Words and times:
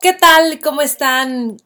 ¿Qué 0.00 0.12
tal? 0.14 0.60
¿Cómo 0.60 0.82
están? 0.82 1.58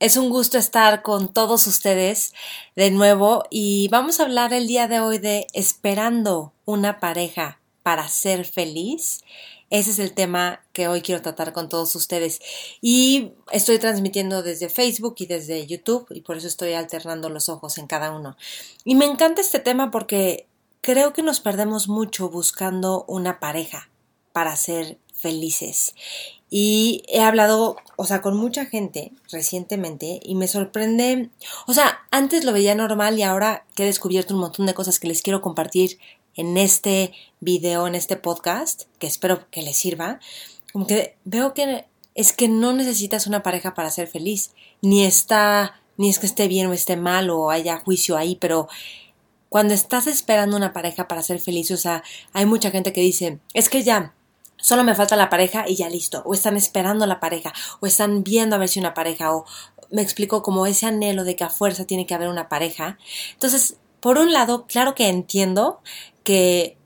Es 0.00 0.16
un 0.16 0.30
gusto 0.30 0.58
estar 0.58 1.02
con 1.02 1.32
todos 1.32 1.66
ustedes 1.66 2.32
de 2.74 2.90
nuevo 2.90 3.44
y 3.50 3.88
vamos 3.88 4.18
a 4.18 4.24
hablar 4.24 4.52
el 4.52 4.66
día 4.66 4.88
de 4.88 5.00
hoy 5.00 5.18
de 5.18 5.46
esperando 5.52 6.52
una 6.64 7.00
pareja 7.00 7.60
para 7.82 8.08
ser 8.08 8.44
feliz. 8.44 9.20
Ese 9.70 9.90
es 9.90 9.98
el 9.98 10.14
tema 10.14 10.64
que 10.72 10.88
hoy 10.88 11.02
quiero 11.02 11.22
tratar 11.22 11.52
con 11.52 11.68
todos 11.68 11.94
ustedes. 11.96 12.40
Y 12.80 13.32
estoy 13.52 13.78
transmitiendo 13.78 14.42
desde 14.42 14.68
Facebook 14.68 15.16
y 15.18 15.26
desde 15.26 15.66
YouTube 15.66 16.06
y 16.10 16.22
por 16.22 16.38
eso 16.38 16.46
estoy 16.46 16.72
alternando 16.72 17.28
los 17.28 17.48
ojos 17.48 17.78
en 17.78 17.86
cada 17.86 18.10
uno. 18.10 18.36
Y 18.84 18.94
me 18.94 19.04
encanta 19.04 19.40
este 19.40 19.58
tema 19.58 19.90
porque 19.90 20.48
creo 20.80 21.12
que 21.12 21.22
nos 21.22 21.40
perdemos 21.40 21.88
mucho 21.88 22.30
buscando 22.30 23.04
una 23.06 23.38
pareja 23.38 23.90
para 24.34 24.56
ser 24.56 24.98
felices. 25.14 25.94
Y 26.50 27.04
he 27.08 27.22
hablado, 27.22 27.76
o 27.96 28.04
sea, 28.04 28.20
con 28.20 28.36
mucha 28.36 28.66
gente 28.66 29.12
recientemente 29.30 30.20
y 30.22 30.34
me 30.34 30.48
sorprende, 30.48 31.30
o 31.66 31.72
sea, 31.72 32.00
antes 32.10 32.44
lo 32.44 32.52
veía 32.52 32.74
normal 32.74 33.16
y 33.16 33.22
ahora 33.22 33.64
que 33.76 33.84
he 33.84 33.86
descubierto 33.86 34.34
un 34.34 34.40
montón 34.40 34.66
de 34.66 34.74
cosas 34.74 34.98
que 34.98 35.06
les 35.06 35.22
quiero 35.22 35.40
compartir 35.40 35.98
en 36.34 36.56
este 36.56 37.12
video, 37.38 37.86
en 37.86 37.94
este 37.94 38.16
podcast, 38.16 38.82
que 38.98 39.06
espero 39.06 39.48
que 39.50 39.62
les 39.62 39.76
sirva, 39.76 40.18
como 40.72 40.86
que 40.86 41.16
veo 41.24 41.54
que 41.54 41.86
es 42.16 42.32
que 42.32 42.48
no 42.48 42.72
necesitas 42.72 43.28
una 43.28 43.42
pareja 43.42 43.74
para 43.74 43.90
ser 43.90 44.08
feliz, 44.08 44.50
ni 44.82 45.04
está, 45.04 45.80
ni 45.96 46.08
es 46.08 46.18
que 46.18 46.26
esté 46.26 46.48
bien 46.48 46.66
o 46.66 46.72
esté 46.72 46.96
mal 46.96 47.30
o 47.30 47.50
haya 47.50 47.78
juicio 47.78 48.16
ahí, 48.16 48.36
pero 48.36 48.68
cuando 49.48 49.74
estás 49.74 50.08
esperando 50.08 50.56
una 50.56 50.72
pareja 50.72 51.06
para 51.06 51.22
ser 51.22 51.40
feliz, 51.40 51.70
o 51.70 51.76
sea, 51.76 52.02
hay 52.32 52.46
mucha 52.46 52.72
gente 52.72 52.92
que 52.92 53.00
dice, 53.00 53.38
es 53.52 53.68
que 53.68 53.84
ya, 53.84 54.12
solo 54.64 54.82
me 54.82 54.94
falta 54.94 55.14
la 55.14 55.28
pareja 55.28 55.66
y 55.68 55.76
ya 55.76 55.90
listo, 55.90 56.22
o 56.24 56.32
están 56.32 56.56
esperando 56.56 57.04
la 57.04 57.20
pareja, 57.20 57.52
o 57.80 57.86
están 57.86 58.24
viendo 58.24 58.56
a 58.56 58.58
ver 58.58 58.70
si 58.70 58.80
una 58.80 58.94
pareja, 58.94 59.34
o 59.34 59.44
me 59.90 60.00
explico 60.00 60.42
como 60.42 60.64
ese 60.64 60.86
anhelo 60.86 61.24
de 61.24 61.36
que 61.36 61.44
a 61.44 61.50
fuerza 61.50 61.84
tiene 61.84 62.06
que 62.06 62.14
haber 62.14 62.28
una 62.28 62.48
pareja. 62.48 62.96
Entonces, 63.34 63.76
por 64.00 64.16
un 64.16 64.32
lado, 64.32 64.66
claro 64.66 64.94
que 64.94 65.08
entiendo 65.08 65.82
que 66.22 66.78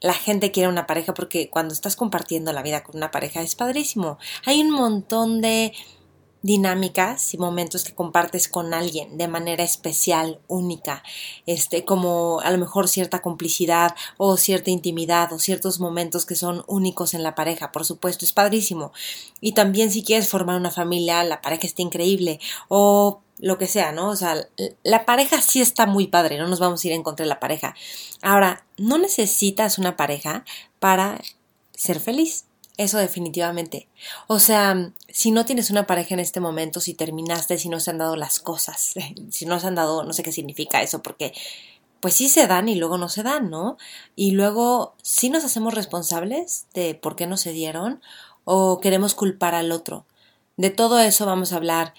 la 0.00 0.14
gente 0.14 0.50
quiere 0.50 0.68
una 0.68 0.88
pareja 0.88 1.14
porque 1.14 1.48
cuando 1.50 1.72
estás 1.72 1.94
compartiendo 1.94 2.52
la 2.52 2.62
vida 2.62 2.82
con 2.82 2.96
una 2.96 3.12
pareja 3.12 3.42
es 3.42 3.54
padrísimo. 3.54 4.18
Hay 4.44 4.60
un 4.60 4.72
montón 4.72 5.40
de 5.40 5.72
dinámicas 6.42 7.34
y 7.34 7.38
momentos 7.38 7.84
que 7.84 7.94
compartes 7.94 8.48
con 8.48 8.72
alguien 8.72 9.18
de 9.18 9.28
manera 9.28 9.62
especial, 9.62 10.40
única, 10.48 11.02
este, 11.46 11.84
como 11.84 12.40
a 12.40 12.50
lo 12.50 12.58
mejor 12.58 12.88
cierta 12.88 13.20
complicidad 13.20 13.94
o 14.16 14.36
cierta 14.36 14.70
intimidad 14.70 15.32
o 15.32 15.38
ciertos 15.38 15.80
momentos 15.80 16.26
que 16.26 16.34
son 16.34 16.64
únicos 16.66 17.14
en 17.14 17.22
la 17.22 17.34
pareja, 17.34 17.72
por 17.72 17.84
supuesto, 17.84 18.24
es 18.24 18.32
padrísimo. 18.32 18.92
Y 19.40 19.52
también 19.52 19.90
si 19.90 20.02
quieres 20.02 20.28
formar 20.28 20.56
una 20.56 20.70
familia, 20.70 21.22
la 21.24 21.40
pareja 21.42 21.66
está 21.66 21.82
increíble 21.82 22.40
o 22.68 23.20
lo 23.38 23.58
que 23.58 23.66
sea, 23.66 23.92
¿no? 23.92 24.10
O 24.10 24.16
sea, 24.16 24.48
la 24.82 25.06
pareja 25.06 25.40
sí 25.40 25.60
está 25.60 25.86
muy 25.86 26.06
padre, 26.06 26.38
no 26.38 26.46
nos 26.46 26.60
vamos 26.60 26.84
a 26.84 26.86
ir 26.86 26.92
en 26.92 27.02
contra 27.02 27.24
de 27.24 27.28
la 27.28 27.40
pareja. 27.40 27.74
Ahora, 28.22 28.64
no 28.76 28.98
necesitas 28.98 29.78
una 29.78 29.96
pareja 29.96 30.44
para 30.78 31.20
ser 31.74 32.00
feliz. 32.00 32.44
Eso 32.80 32.96
definitivamente. 32.96 33.88
O 34.26 34.38
sea, 34.38 34.90
si 35.10 35.32
no 35.32 35.44
tienes 35.44 35.68
una 35.68 35.86
pareja 35.86 36.14
en 36.14 36.20
este 36.20 36.40
momento, 36.40 36.80
si 36.80 36.94
terminaste, 36.94 37.58
si 37.58 37.68
no 37.68 37.78
se 37.78 37.90
han 37.90 37.98
dado 37.98 38.16
las 38.16 38.40
cosas, 38.40 38.94
si 39.30 39.44
no 39.44 39.60
se 39.60 39.66
han 39.66 39.74
dado, 39.74 40.02
no 40.02 40.14
sé 40.14 40.22
qué 40.22 40.32
significa 40.32 40.80
eso, 40.80 41.02
porque 41.02 41.34
pues 42.00 42.14
sí 42.14 42.30
se 42.30 42.46
dan 42.46 42.70
y 42.70 42.76
luego 42.76 42.96
no 42.96 43.10
se 43.10 43.22
dan, 43.22 43.50
¿no? 43.50 43.76
Y 44.16 44.30
luego 44.30 44.94
sí 45.02 45.28
nos 45.28 45.44
hacemos 45.44 45.74
responsables 45.74 46.68
de 46.72 46.94
por 46.94 47.16
qué 47.16 47.26
no 47.26 47.36
se 47.36 47.52
dieron 47.52 48.00
o 48.44 48.80
queremos 48.80 49.14
culpar 49.14 49.54
al 49.54 49.72
otro. 49.72 50.06
De 50.56 50.70
todo 50.70 51.00
eso 51.00 51.26
vamos 51.26 51.52
a 51.52 51.56
hablar 51.56 51.92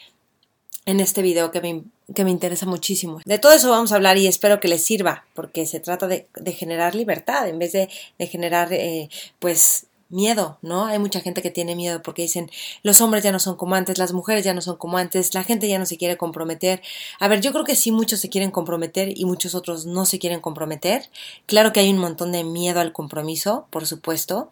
en 0.87 0.99
este 0.99 1.21
video 1.21 1.51
que 1.51 1.61
me, 1.61 1.83
que 2.15 2.23
me 2.23 2.31
interesa 2.31 2.65
muchísimo. 2.65 3.21
De 3.25 3.37
todo 3.37 3.53
eso 3.53 3.69
vamos 3.69 3.91
a 3.91 3.97
hablar 3.97 4.17
y 4.17 4.25
espero 4.25 4.59
que 4.59 4.67
les 4.67 4.83
sirva, 4.83 5.25
porque 5.35 5.67
se 5.67 5.79
trata 5.79 6.07
de, 6.07 6.27
de 6.33 6.53
generar 6.53 6.95
libertad 6.95 7.47
en 7.47 7.59
vez 7.59 7.71
de, 7.71 7.87
de 8.17 8.25
generar, 8.25 8.73
eh, 8.73 9.09
pues, 9.37 9.85
miedo, 10.11 10.57
¿no? 10.61 10.85
Hay 10.85 10.99
mucha 10.99 11.21
gente 11.21 11.41
que 11.41 11.49
tiene 11.49 11.75
miedo 11.75 12.01
porque 12.01 12.21
dicen 12.21 12.51
los 12.83 13.01
hombres 13.01 13.23
ya 13.23 13.31
no 13.31 13.39
son 13.39 13.55
como 13.55 13.75
antes, 13.75 13.97
las 13.97 14.13
mujeres 14.13 14.43
ya 14.45 14.53
no 14.53 14.61
son 14.61 14.77
como 14.77 14.97
antes, 14.97 15.33
la 15.33 15.43
gente 15.43 15.67
ya 15.67 15.79
no 15.79 15.85
se 15.85 15.97
quiere 15.97 16.17
comprometer. 16.17 16.81
A 17.19 17.27
ver, 17.27 17.41
yo 17.41 17.51
creo 17.51 17.63
que 17.63 17.75
sí 17.75 17.91
muchos 17.91 18.19
se 18.19 18.29
quieren 18.29 18.51
comprometer 18.51 19.17
y 19.17 19.25
muchos 19.25 19.55
otros 19.55 19.85
no 19.85 20.05
se 20.05 20.19
quieren 20.19 20.41
comprometer. 20.41 21.09
Claro 21.45 21.73
que 21.73 21.79
hay 21.79 21.89
un 21.89 21.97
montón 21.97 22.31
de 22.31 22.43
miedo 22.43 22.79
al 22.79 22.93
compromiso, 22.93 23.67
por 23.69 23.87
supuesto, 23.87 24.49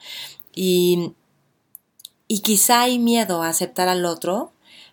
y, 0.56 1.14
y 2.28 2.40
quizá 2.40 2.82
hay 2.82 3.00
miedo 3.00 3.44
a 3.44 3.50
aceptar 3.50 3.88
al 3.88 4.06
otro, 4.06 4.52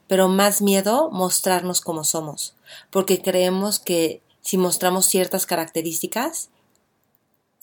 pero 0.08 0.28
más 0.28 0.62
miedo 0.62 1.10
mostrarnos 1.10 1.80
como 1.80 2.04
somos, 2.04 2.54
porque 2.90 3.22
creemos 3.22 3.78
que 3.78 4.20
si 4.40 4.58
mostramos 4.58 5.06
ciertas 5.06 5.46
características, 5.46 6.50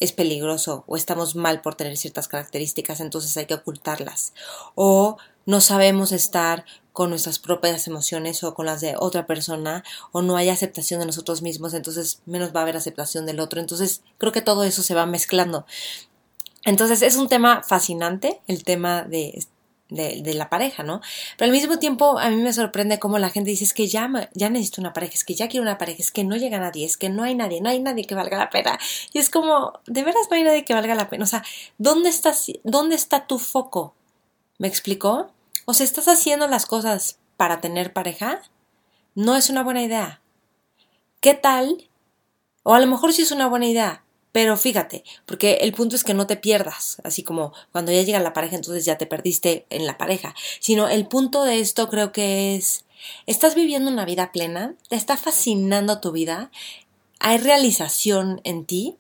es 0.04 0.12
peligroso 0.12 0.84
o 0.86 0.98
estamos 0.98 1.36
mal 1.36 1.62
por 1.62 1.76
tener 1.76 1.96
ciertas 1.96 2.28
características, 2.28 3.00
entonces 3.00 3.36
hay 3.38 3.46
que 3.46 3.54
ocultarlas. 3.54 4.34
O 4.76 5.18
no 5.46 5.62
sabemos 5.62 6.12
estar 6.12 6.66
con 6.92 7.10
nuestras 7.10 7.40
propias 7.40 7.88
emociones 7.88 8.44
o 8.44 8.54
con 8.54 8.66
las 8.66 8.82
de 8.82 8.96
otra 9.00 9.26
persona, 9.26 9.84
o 10.12 10.22
no 10.22 10.36
hay 10.36 10.50
aceptación 10.50 11.00
de 11.00 11.06
nosotros 11.06 11.42
mismos, 11.42 11.74
entonces 11.74 12.22
menos 12.26 12.54
va 12.54 12.60
a 12.60 12.64
haber 12.64 12.76
aceptación 12.76 13.26
del 13.26 13.40
otro. 13.40 13.62
Entonces 13.62 14.02
creo 14.18 14.32
que 14.32 14.42
todo 14.42 14.64
eso 14.66 14.84
se 14.84 14.94
va 14.94 15.06
mezclando. 15.06 15.66
Entonces 16.66 17.02
es 17.02 17.16
un 17.16 17.30
tema 17.30 17.64
fascinante, 17.64 18.42
el 18.48 18.64
tema 18.64 19.04
de 19.04 19.46
de, 19.94 20.34
la 20.34 20.50
pareja, 20.50 20.84
¿no? 20.84 21.02
Pero 21.38 21.52
al 21.52 21.52
mismo 21.52 21.80
tiempo 21.80 22.20
a 22.20 22.30
mí 22.30 22.38
me 22.38 22.54
sorprende 22.54 23.00
cómo 23.00 23.20
la 23.20 23.30
gente 23.30 23.50
dice 23.50 23.64
es 23.64 23.74
que 23.74 23.88
ya, 23.88 24.10
ya 24.34 24.50
necesito 24.50 24.82
una 24.82 24.94
pareja, 24.94 25.14
es 25.14 25.24
que 25.24 25.36
ya 25.36 25.48
quiero 25.48 25.64
una 25.64 25.78
pareja, 25.78 26.02
es 26.02 26.12
que 26.12 26.24
no 26.24 26.36
llega 26.36 26.60
nadie, 26.60 26.86
es 26.86 26.98
que 26.98 27.10
no 27.10 27.24
hay 27.24 27.36
nadie, 27.36 27.62
no 27.62 27.70
hay 27.70 27.80
nadie 27.80 28.06
que 28.06 28.16
valga 28.16 28.38
la 28.38 28.50
pena. 28.50 28.80
Y 29.12 29.20
es 29.20 29.30
como, 29.30 29.74
de 29.86 30.04
veras 30.04 30.28
no 30.30 30.38
hay 30.38 30.44
nadie 30.44 30.66
que 30.66 30.74
valga 30.74 30.96
la 30.96 31.10
pena. 31.10 31.24
O 31.24 31.28
sea, 31.28 31.44
¿dónde, 31.78 32.10
estás, 32.10 32.48
dónde 32.64 32.96
está 32.96 33.28
tu 33.28 33.40
foco? 33.40 33.96
¿Me 34.58 34.68
explicó? 34.68 35.32
O 35.66 35.74
sea, 35.74 35.86
¿estás 35.86 36.08
haciendo 36.08 36.48
las 36.48 36.66
cosas 36.66 37.20
para 37.38 37.62
tener 37.62 37.94
pareja? 37.94 38.42
No 39.16 39.36
es 39.36 39.50
una 39.50 39.64
buena 39.64 39.84
idea. 39.84 40.22
¿Qué 41.22 41.34
tal? 41.34 41.90
O 42.64 42.74
a 42.74 42.80
lo 42.80 42.88
mejor 42.88 43.14
sí 43.14 43.22
es 43.22 43.32
una 43.32 43.48
buena 43.48 43.68
idea, 43.68 44.04
pero 44.34 44.58
fíjate, 44.58 45.04
porque 45.28 45.60
el 45.62 45.74
punto 45.74 45.96
es 45.96 46.04
que 46.04 46.16
no 46.16 46.26
te 46.26 46.36
pierdas, 46.36 46.98
así 47.04 47.22
como 47.22 47.54
cuando 47.72 47.92
ya 47.92 48.02
llega 48.02 48.20
la 48.20 48.34
pareja, 48.34 48.56
entonces 48.56 48.84
ya 48.84 48.98
te 48.98 49.06
perdiste 49.06 49.68
en 49.70 49.86
la 49.86 50.00
pareja, 50.00 50.34
sino 50.60 50.90
el 50.90 51.08
punto 51.08 51.44
de 51.44 51.60
esto 51.60 51.88
creo 51.88 52.12
que 52.12 52.56
es, 52.56 52.84
estás 53.28 53.54
viviendo 53.54 53.92
una 53.92 54.06
vida 54.06 54.32
plena, 54.32 54.74
te 54.90 54.96
está 54.96 55.18
fascinando 55.18 56.02
tu 56.02 56.12
vida, 56.12 56.50
hay 57.20 57.38
realización 57.38 58.42
en 58.44 58.66
ti, 58.66 58.98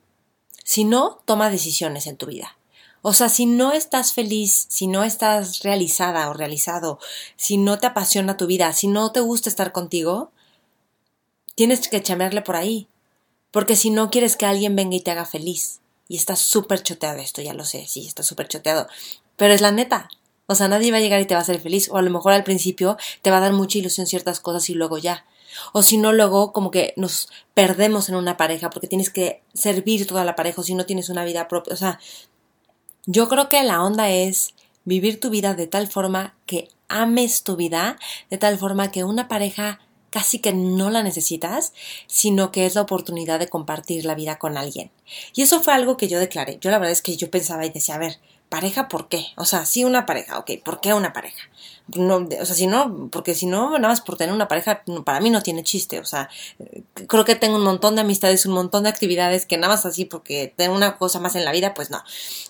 si 0.63 0.83
no, 0.83 1.19
toma 1.25 1.49
decisiones 1.49 2.05
en 2.05 2.15
tu 2.15 2.27
vida. 2.27 2.55
O 3.01 3.13
sea, 3.13 3.27
si 3.27 3.47
no 3.47 3.73
estás 3.73 4.13
feliz, 4.13 4.67
si 4.69 4.85
no 4.85 5.03
estás 5.03 5.63
realizada 5.63 6.29
o 6.29 6.33
realizado, 6.33 6.99
si 7.37 7.57
no 7.57 7.79
te 7.79 7.87
apasiona 7.87 8.37
tu 8.37 8.45
vida, 8.45 8.71
si 8.71 8.87
no 8.87 9.11
te 9.11 9.19
gusta 9.19 9.49
estar 9.49 9.71
contigo, 9.71 10.31
tienes 11.55 11.87
que 11.87 12.03
chamearle 12.03 12.43
por 12.43 12.55
ahí. 12.55 12.87
Porque 13.53 13.75
si 13.75 13.91
no 13.91 14.09
quieres 14.09 14.35
que 14.35 14.47
alguien 14.47 14.75
venga 14.75 14.95
y 14.95 15.01
te 15.01 15.11
haga 15.11 15.25
feliz. 15.25 15.79
Y 16.07 16.17
está 16.17 16.35
súper 16.35 16.81
choteado 16.81 17.19
esto, 17.19 17.43
ya 17.43 17.53
lo 17.53 17.65
sé, 17.65 17.85
sí, 17.87 18.07
está 18.07 18.23
súper 18.23 18.47
choteado. 18.47 18.87
Pero 19.37 19.53
es 19.53 19.61
la 19.61 19.71
neta. 19.71 20.09
O 20.47 20.55
sea, 20.55 20.67
nadie 20.67 20.91
va 20.91 20.97
a 20.97 21.01
llegar 21.01 21.21
y 21.21 21.25
te 21.25 21.35
va 21.35 21.39
a 21.39 21.43
hacer 21.43 21.61
feliz. 21.61 21.87
O 21.91 21.97
a 21.97 22.01
lo 22.01 22.09
mejor 22.09 22.33
al 22.33 22.43
principio 22.43 22.97
te 23.21 23.29
va 23.29 23.37
a 23.37 23.41
dar 23.41 23.53
mucha 23.53 23.77
ilusión 23.77 24.07
ciertas 24.07 24.39
cosas 24.39 24.71
y 24.71 24.73
luego 24.73 24.97
ya. 24.97 25.25
O 25.71 25.83
si 25.83 25.97
no, 25.97 26.13
luego 26.13 26.51
como 26.51 26.71
que 26.71 26.95
nos 26.97 27.29
perdemos 27.53 28.09
en 28.09 28.15
una 28.15 28.37
pareja 28.37 28.71
porque 28.71 28.87
tienes 28.87 29.11
que 29.11 29.43
servir 29.53 30.07
toda 30.07 30.25
la 30.25 30.35
pareja 30.35 30.61
o 30.61 30.63
si 30.63 30.73
no 30.73 30.87
tienes 30.87 31.09
una 31.09 31.23
vida 31.23 31.47
propia. 31.47 31.75
O 31.75 31.77
sea, 31.77 31.99
yo 33.05 33.29
creo 33.29 33.49
que 33.49 33.61
la 33.61 33.83
onda 33.83 34.09
es 34.09 34.55
vivir 34.83 35.19
tu 35.19 35.29
vida 35.29 35.53
de 35.53 35.67
tal 35.67 35.87
forma 35.87 36.35
que 36.47 36.69
ames 36.87 37.43
tu 37.43 37.55
vida, 37.55 37.97
de 38.31 38.39
tal 38.39 38.57
forma 38.57 38.89
que 38.91 39.03
una 39.03 39.27
pareja 39.27 39.79
casi 40.13 40.37
que 40.37 40.53
no 40.53 40.91
la 40.91 41.01
necesitas, 41.01 41.73
sino 42.05 42.51
que 42.51 42.67
es 42.67 42.75
la 42.75 42.81
oportunidad 42.81 43.39
de 43.39 43.49
compartir 43.49 44.05
la 44.05 44.13
vida 44.13 44.37
con 44.37 44.57
alguien. 44.57 44.91
Y 45.33 45.41
eso 45.41 45.59
fue 45.63 45.73
algo 45.73 45.97
que 45.97 46.07
yo 46.07 46.19
declaré. 46.19 46.59
Yo 46.61 46.69
la 46.69 46.77
verdad 46.77 46.91
es 46.91 47.01
que 47.01 47.17
yo 47.17 47.31
pensaba 47.31 47.65
y 47.65 47.71
decía, 47.71 47.95
a 47.95 47.97
ver, 47.97 48.19
pareja, 48.47 48.89
¿por 48.89 49.07
qué? 49.07 49.25
O 49.37 49.45
sea, 49.45 49.65
sí 49.65 49.83
una 49.83 50.05
pareja, 50.05 50.37
ok, 50.37 50.51
¿por 50.63 50.81
qué 50.81 50.93
una 50.93 51.13
pareja? 51.13 51.49
No, 51.87 52.27
o 52.39 52.45
sea, 52.45 52.55
si 52.55 52.67
no, 52.67 53.09
porque 53.11 53.33
si 53.33 53.47
no, 53.47 53.71
nada 53.71 53.87
más 53.87 54.01
por 54.01 54.15
tener 54.15 54.35
una 54.35 54.47
pareja, 54.47 54.83
para 55.03 55.19
mí 55.19 55.31
no 55.31 55.41
tiene 55.41 55.63
chiste, 55.63 55.99
o 55.99 56.05
sea, 56.05 56.29
creo 57.07 57.25
que 57.25 57.33
tengo 57.33 57.55
un 57.55 57.63
montón 57.63 57.95
de 57.95 58.01
amistades, 58.01 58.45
un 58.45 58.53
montón 58.53 58.83
de 58.83 58.89
actividades 58.89 59.47
que 59.47 59.57
nada 59.57 59.73
más 59.73 59.87
así 59.87 60.05
porque 60.05 60.53
tengo 60.55 60.75
una 60.75 60.99
cosa 60.99 61.19
más 61.19 61.35
en 61.35 61.43
la 61.43 61.51
vida, 61.51 61.73
pues 61.73 61.89
no. 61.89 62.03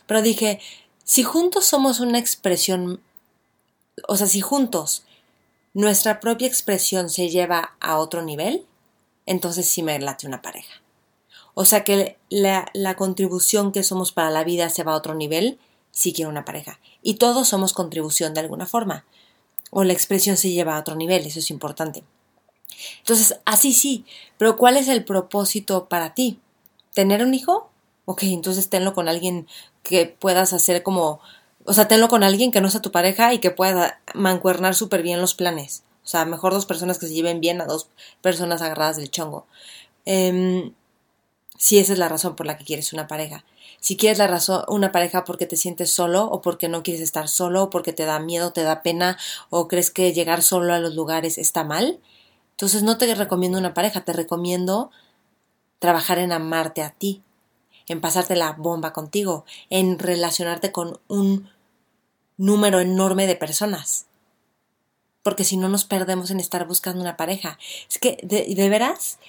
Pero 0.06 0.21
dije, 0.21 0.59
si 1.06 1.24
juntos 1.24 1.63
somos 1.63 2.01
una 2.01 2.19
expresión, 2.19 3.00
o 4.09 4.18
sea, 4.18 4.27
si 4.27 4.42
juntos 4.42 5.06
nuestra 5.73 6.19
propia 6.19 6.47
expresión 6.47 7.09
se 7.09 7.29
lleva 7.29 7.75
a 7.79 7.97
otro 7.97 8.21
nivel, 8.21 8.65
entonces 9.25 9.67
sí 9.67 9.83
me 9.83 9.99
late 9.99 10.27
una 10.27 10.41
pareja. 10.41 10.81
O 11.55 11.65
sea 11.65 11.83
que 11.83 12.17
la, 12.29 12.65
la 12.73 12.95
contribución 12.95 13.71
que 13.71 13.83
somos 13.83 14.11
para 14.11 14.31
la 14.31 14.43
vida 14.43 14.69
se 14.69 14.83
va 14.83 14.93
a 14.93 14.97
otro 14.97 15.13
nivel, 15.13 15.59
sí 15.91 16.13
quiero 16.13 16.29
una 16.29 16.45
pareja. 16.45 16.79
Y 17.01 17.15
todos 17.15 17.47
somos 17.47 17.73
contribución 17.73 18.33
de 18.33 18.41
alguna 18.41 18.65
forma. 18.65 19.05
O 19.69 19.83
la 19.83 19.93
expresión 19.93 20.37
se 20.37 20.51
lleva 20.51 20.75
a 20.75 20.79
otro 20.79 20.95
nivel, 20.95 21.25
eso 21.25 21.39
es 21.39 21.49
importante. 21.51 22.03
Entonces, 22.99 23.39
así 23.45 23.73
sí, 23.73 24.05
pero 24.37 24.57
¿cuál 24.57 24.77
es 24.77 24.87
el 24.87 25.03
propósito 25.03 25.87
para 25.87 26.13
ti? 26.13 26.39
¿Tener 26.93 27.23
un 27.23 27.33
hijo? 27.33 27.69
Ok, 28.05 28.23
entonces 28.23 28.69
tenlo 28.69 28.93
con 28.93 29.07
alguien 29.07 29.47
que 29.81 30.05
puedas 30.05 30.53
hacer 30.53 30.83
como 30.83 31.21
o 31.65 31.74
sea, 31.74 31.88
tenlo 31.88 32.10
con 32.10 32.24
alguien 32.24 32.51
que 32.51 32.62
no 32.62 32.69
sea 32.69 32.81
tu 32.81 32.92
pareja 32.92 33.33
y 33.33 33.39
que 33.39 33.51
pueda 33.51 34.01
mancuernar 34.13 34.75
súper 34.75 35.04
bien 35.04 35.21
los 35.21 35.33
planes. 35.33 35.83
O 36.04 36.07
sea, 36.07 36.25
mejor 36.25 36.54
dos 36.54 36.65
personas 36.65 37.00
que 37.00 37.07
se 37.07 37.13
lleven 37.13 37.39
bien 37.39 37.62
a 37.62 37.65
dos 37.65 37.89
personas 38.21 38.62
agarradas 38.62 38.98
del 38.98 39.10
chongo. 39.10 39.45
Eh, 40.06 40.71
si 41.63 41.80
esa 41.80 41.94
es 41.94 42.00
la 42.00 42.10
razón 42.10 42.36
por 42.36 42.45
la 42.45 42.57
que 42.57 42.65
quieres 42.65 42.92
una 42.92 43.07
pareja. 43.07 43.45
Si 43.80 43.95
quieres 43.95 44.18
la 44.18 44.27
razón, 44.27 44.65
una 44.68 44.92
pareja 44.92 45.24
porque 45.24 45.45
te 45.45 45.56
sientes 45.56 45.92
solo 45.92 46.25
o 46.25 46.42
porque 46.42 46.68
no 46.68 46.83
quieres 46.83 47.01
estar 47.01 47.30
solo 47.30 47.63
o 47.63 47.69
porque 47.69 47.94
te 47.94 48.04
da 48.04 48.19
miedo, 48.19 48.51
te 48.51 48.63
da 48.63 48.81
pena 48.81 49.18
o 49.50 49.69
crees 49.69 49.89
que 49.89 50.12
llegar 50.12 50.42
solo 50.42 50.74
a 50.74 50.80
los 50.80 50.95
lugares 50.95 51.38
está 51.38 51.63
mal, 51.63 52.01
entonces 52.51 52.83
no 52.83 52.98
te 52.98 53.16
recomiendo 53.16 53.57
una 53.57 53.74
pareja, 53.74 54.04
te 54.04 54.12
recomiendo 54.12 54.92
trabajar 55.80 56.19
en 56.19 56.33
amarte 56.33 56.81
a 56.81 56.89
ti, 56.89 57.24
en 57.88 58.01
pasarte 58.01 58.36
la 58.36 58.51
bomba 58.51 58.92
contigo, 58.92 59.45
en 59.69 60.00
relacionarte 60.00 60.74
con 60.74 61.00
un 61.07 61.50
número 62.38 62.80
enorme 62.80 63.27
de 63.27 63.35
personas. 63.35 64.06
Porque 65.24 65.44
si 65.44 65.57
no 65.57 65.69
nos 65.69 65.85
perdemos 65.85 66.31
en 66.31 66.39
estar 66.39 66.68
buscando 66.68 67.01
una 67.01 67.18
pareja. 67.18 67.57
Es 67.89 67.97
que, 67.97 68.18
de, 68.24 68.69
veras, 68.69 69.19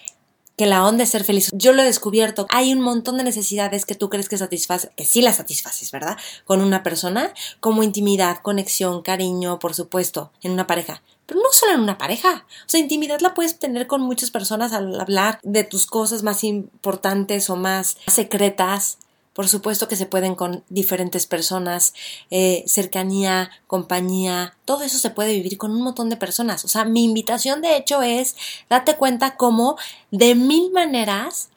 que 0.57 0.67
la 0.67 0.85
onda 0.85 1.05
es 1.05 1.11
ser 1.11 1.25
feliz. 1.25 1.51
Yo 1.53 1.73
lo 1.73 1.83
he 1.83 1.85
descubierto. 1.85 2.47
Hay 2.51 2.73
un 2.73 2.81
montón 2.81 3.17
de 3.17 3.25
necesidades 3.25 3.85
que 3.85 3.95
tú 3.95 4.09
crees 4.09 4.29
que 4.29 4.39
satisfaces, 4.39 4.91
que 4.97 5.05
sí 5.05 5.23
las 5.23 5.37
satisfaces, 5.37 5.93
¿verdad? 5.93 6.17
Con 6.45 6.61
una 6.61 6.83
persona, 6.83 7.33
como 7.61 7.83
intimidad, 7.83 8.39
conexión, 8.39 9.03
cariño, 9.03 9.59
por 9.59 9.75
supuesto, 9.75 10.33
en 10.43 10.53
una 10.53 10.67
pareja. 10.67 11.03
Pero 11.27 11.41
no 11.41 11.49
solo 11.53 11.73
en 11.73 11.81
una 11.81 11.97
pareja. 11.97 12.45
O 12.67 12.69
sea, 12.69 12.81
intimidad 12.81 13.21
la 13.21 13.35
puedes 13.35 13.59
tener 13.59 13.87
con 13.87 14.03
muchas 14.03 14.31
personas 14.31 14.73
al 14.73 15.01
hablar 15.01 15.39
de 15.43 15.65
tus 15.65 15.87
cosas 15.87 16.23
más 16.23 16.45
importantes 16.45 17.49
o 17.51 17.57
más 17.57 17.97
secretas. 18.07 18.99
Por 19.35 19.49
supuesto 19.49 19.89
que 19.89 19.97
se 19.97 20.07
pueden 20.07 20.37
con 20.37 20.65
diferentes 20.69 21.27
personas, 21.27 21.93
eh, 22.31 22.63
cercanía, 22.67 23.51
compañía, 23.67 24.57
todo 24.65 24.85
eso 24.85 24.99
se 24.99 25.11
puede 25.11 25.35
vivir 25.35 25.59
con 25.59 25.73
un 25.73 25.83
montón 25.83 26.09
de 26.09 26.17
personas. 26.17 26.65
O 26.65 26.69
sea, 26.69 26.85
mi 26.85 27.05
invitación 27.05 27.61
de 27.61 27.77
hecho 27.77 28.01
es 28.01 28.37
date 28.71 28.97
cuenta 28.97 29.37
cómo 29.37 29.77
de 30.13 30.37
mil 30.37 30.71
maneras 30.71 31.51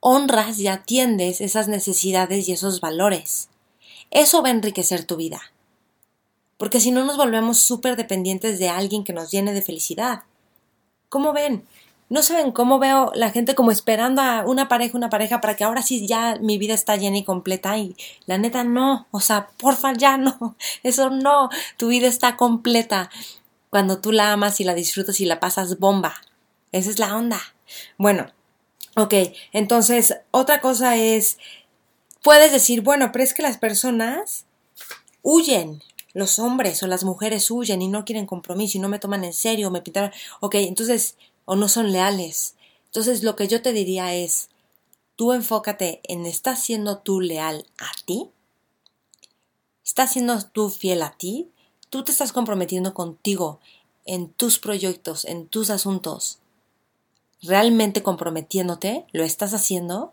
honras 0.00 0.58
y 0.58 0.66
atiendes 0.66 1.42
esas 1.42 1.68
necesidades 1.68 2.48
y 2.48 2.52
esos 2.52 2.80
valores. 2.80 3.48
Eso 4.10 4.42
va 4.42 4.48
a 4.48 4.52
enriquecer 4.52 5.04
tu 5.04 5.16
vida. 5.16 5.40
Porque 6.56 6.80
si 6.80 6.90
no 6.90 7.04
nos 7.04 7.16
volvemos 7.16 7.60
súper 7.60 7.96
dependientes 7.96 8.58
de 8.58 8.70
alguien 8.70 9.04
que 9.04 9.12
nos 9.12 9.30
llene 9.30 9.52
de 9.52 9.60
felicidad. 9.60 10.22
¿Cómo 11.10 11.32
ven? 11.32 11.66
No 12.14 12.22
saben 12.22 12.52
cómo 12.52 12.78
veo 12.78 13.10
la 13.16 13.32
gente 13.32 13.56
como 13.56 13.72
esperando 13.72 14.22
a 14.22 14.44
una 14.46 14.68
pareja, 14.68 14.96
una 14.96 15.10
pareja 15.10 15.40
para 15.40 15.56
que 15.56 15.64
ahora 15.64 15.82
sí 15.82 16.06
ya 16.06 16.38
mi 16.40 16.58
vida 16.58 16.72
está 16.72 16.94
llena 16.94 17.18
y 17.18 17.24
completa 17.24 17.76
y 17.76 17.96
la 18.26 18.38
neta 18.38 18.62
no, 18.62 19.08
o 19.10 19.18
sea, 19.18 19.48
porfa 19.56 19.94
ya 19.94 20.16
no, 20.16 20.54
eso 20.84 21.10
no, 21.10 21.50
tu 21.76 21.88
vida 21.88 22.06
está 22.06 22.36
completa 22.36 23.10
cuando 23.68 24.00
tú 24.00 24.12
la 24.12 24.30
amas 24.30 24.60
y 24.60 24.64
la 24.64 24.74
disfrutas 24.74 25.18
y 25.18 25.24
la 25.24 25.40
pasas 25.40 25.80
bomba. 25.80 26.14
Esa 26.70 26.88
es 26.90 27.00
la 27.00 27.16
onda. 27.16 27.40
Bueno, 27.98 28.30
ok, 28.94 29.14
entonces 29.50 30.14
otra 30.30 30.60
cosa 30.60 30.94
es, 30.94 31.38
puedes 32.22 32.52
decir, 32.52 32.82
bueno, 32.82 33.10
pero 33.10 33.24
es 33.24 33.34
que 33.34 33.42
las 33.42 33.58
personas 33.58 34.46
huyen, 35.22 35.82
los 36.12 36.38
hombres 36.38 36.80
o 36.84 36.86
las 36.86 37.02
mujeres 37.02 37.50
huyen 37.50 37.82
y 37.82 37.88
no 37.88 38.04
quieren 38.04 38.26
compromiso 38.26 38.78
y 38.78 38.80
no 38.80 38.88
me 38.88 39.00
toman 39.00 39.24
en 39.24 39.32
serio, 39.32 39.72
me 39.72 39.82
pintaron, 39.82 40.12
ok, 40.38 40.54
entonces 40.54 41.16
o 41.44 41.56
no 41.56 41.68
son 41.68 41.92
leales. 41.92 42.54
Entonces 42.86 43.22
lo 43.22 43.36
que 43.36 43.48
yo 43.48 43.62
te 43.62 43.72
diría 43.72 44.14
es, 44.14 44.50
tú 45.16 45.32
enfócate 45.32 46.00
en 46.04 46.26
¿estás 46.26 46.62
siendo 46.62 46.98
tú 46.98 47.20
leal 47.20 47.66
a 47.78 47.90
ti? 48.04 48.30
¿Estás 49.84 50.12
siendo 50.12 50.40
tú 50.42 50.70
fiel 50.70 51.02
a 51.02 51.12
ti? 51.12 51.50
¿Tú 51.90 52.04
te 52.04 52.12
estás 52.12 52.32
comprometiendo 52.32 52.94
contigo 52.94 53.60
en 54.06 54.28
tus 54.28 54.58
proyectos, 54.58 55.24
en 55.24 55.46
tus 55.46 55.70
asuntos? 55.70 56.38
¿Realmente 57.42 58.02
comprometiéndote? 58.02 59.06
¿Lo 59.12 59.24
estás 59.24 59.54
haciendo? 59.54 60.12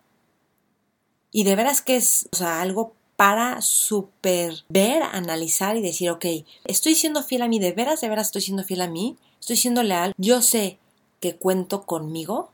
Y 1.31 1.43
de 1.43 1.55
veras 1.55 1.81
que 1.81 1.95
es 1.95 2.27
o 2.33 2.35
sea, 2.35 2.61
algo 2.61 2.93
para 3.15 3.61
super 3.61 4.63
ver, 4.67 5.03
analizar 5.03 5.77
y 5.77 5.81
decir, 5.81 6.09
ok, 6.09 6.25
estoy 6.65 6.95
siendo 6.95 7.21
fiel 7.21 7.43
a 7.43 7.47
mí, 7.47 7.59
de 7.59 7.71
veras, 7.71 8.01
de 8.01 8.09
veras 8.09 8.27
estoy 8.27 8.41
siendo 8.41 8.63
fiel 8.63 8.81
a 8.81 8.87
mí, 8.87 9.15
estoy 9.39 9.57
siendo 9.57 9.83
leal, 9.83 10.13
yo 10.17 10.41
sé 10.41 10.79
que 11.21 11.37
cuento 11.37 11.83
conmigo? 11.83 12.51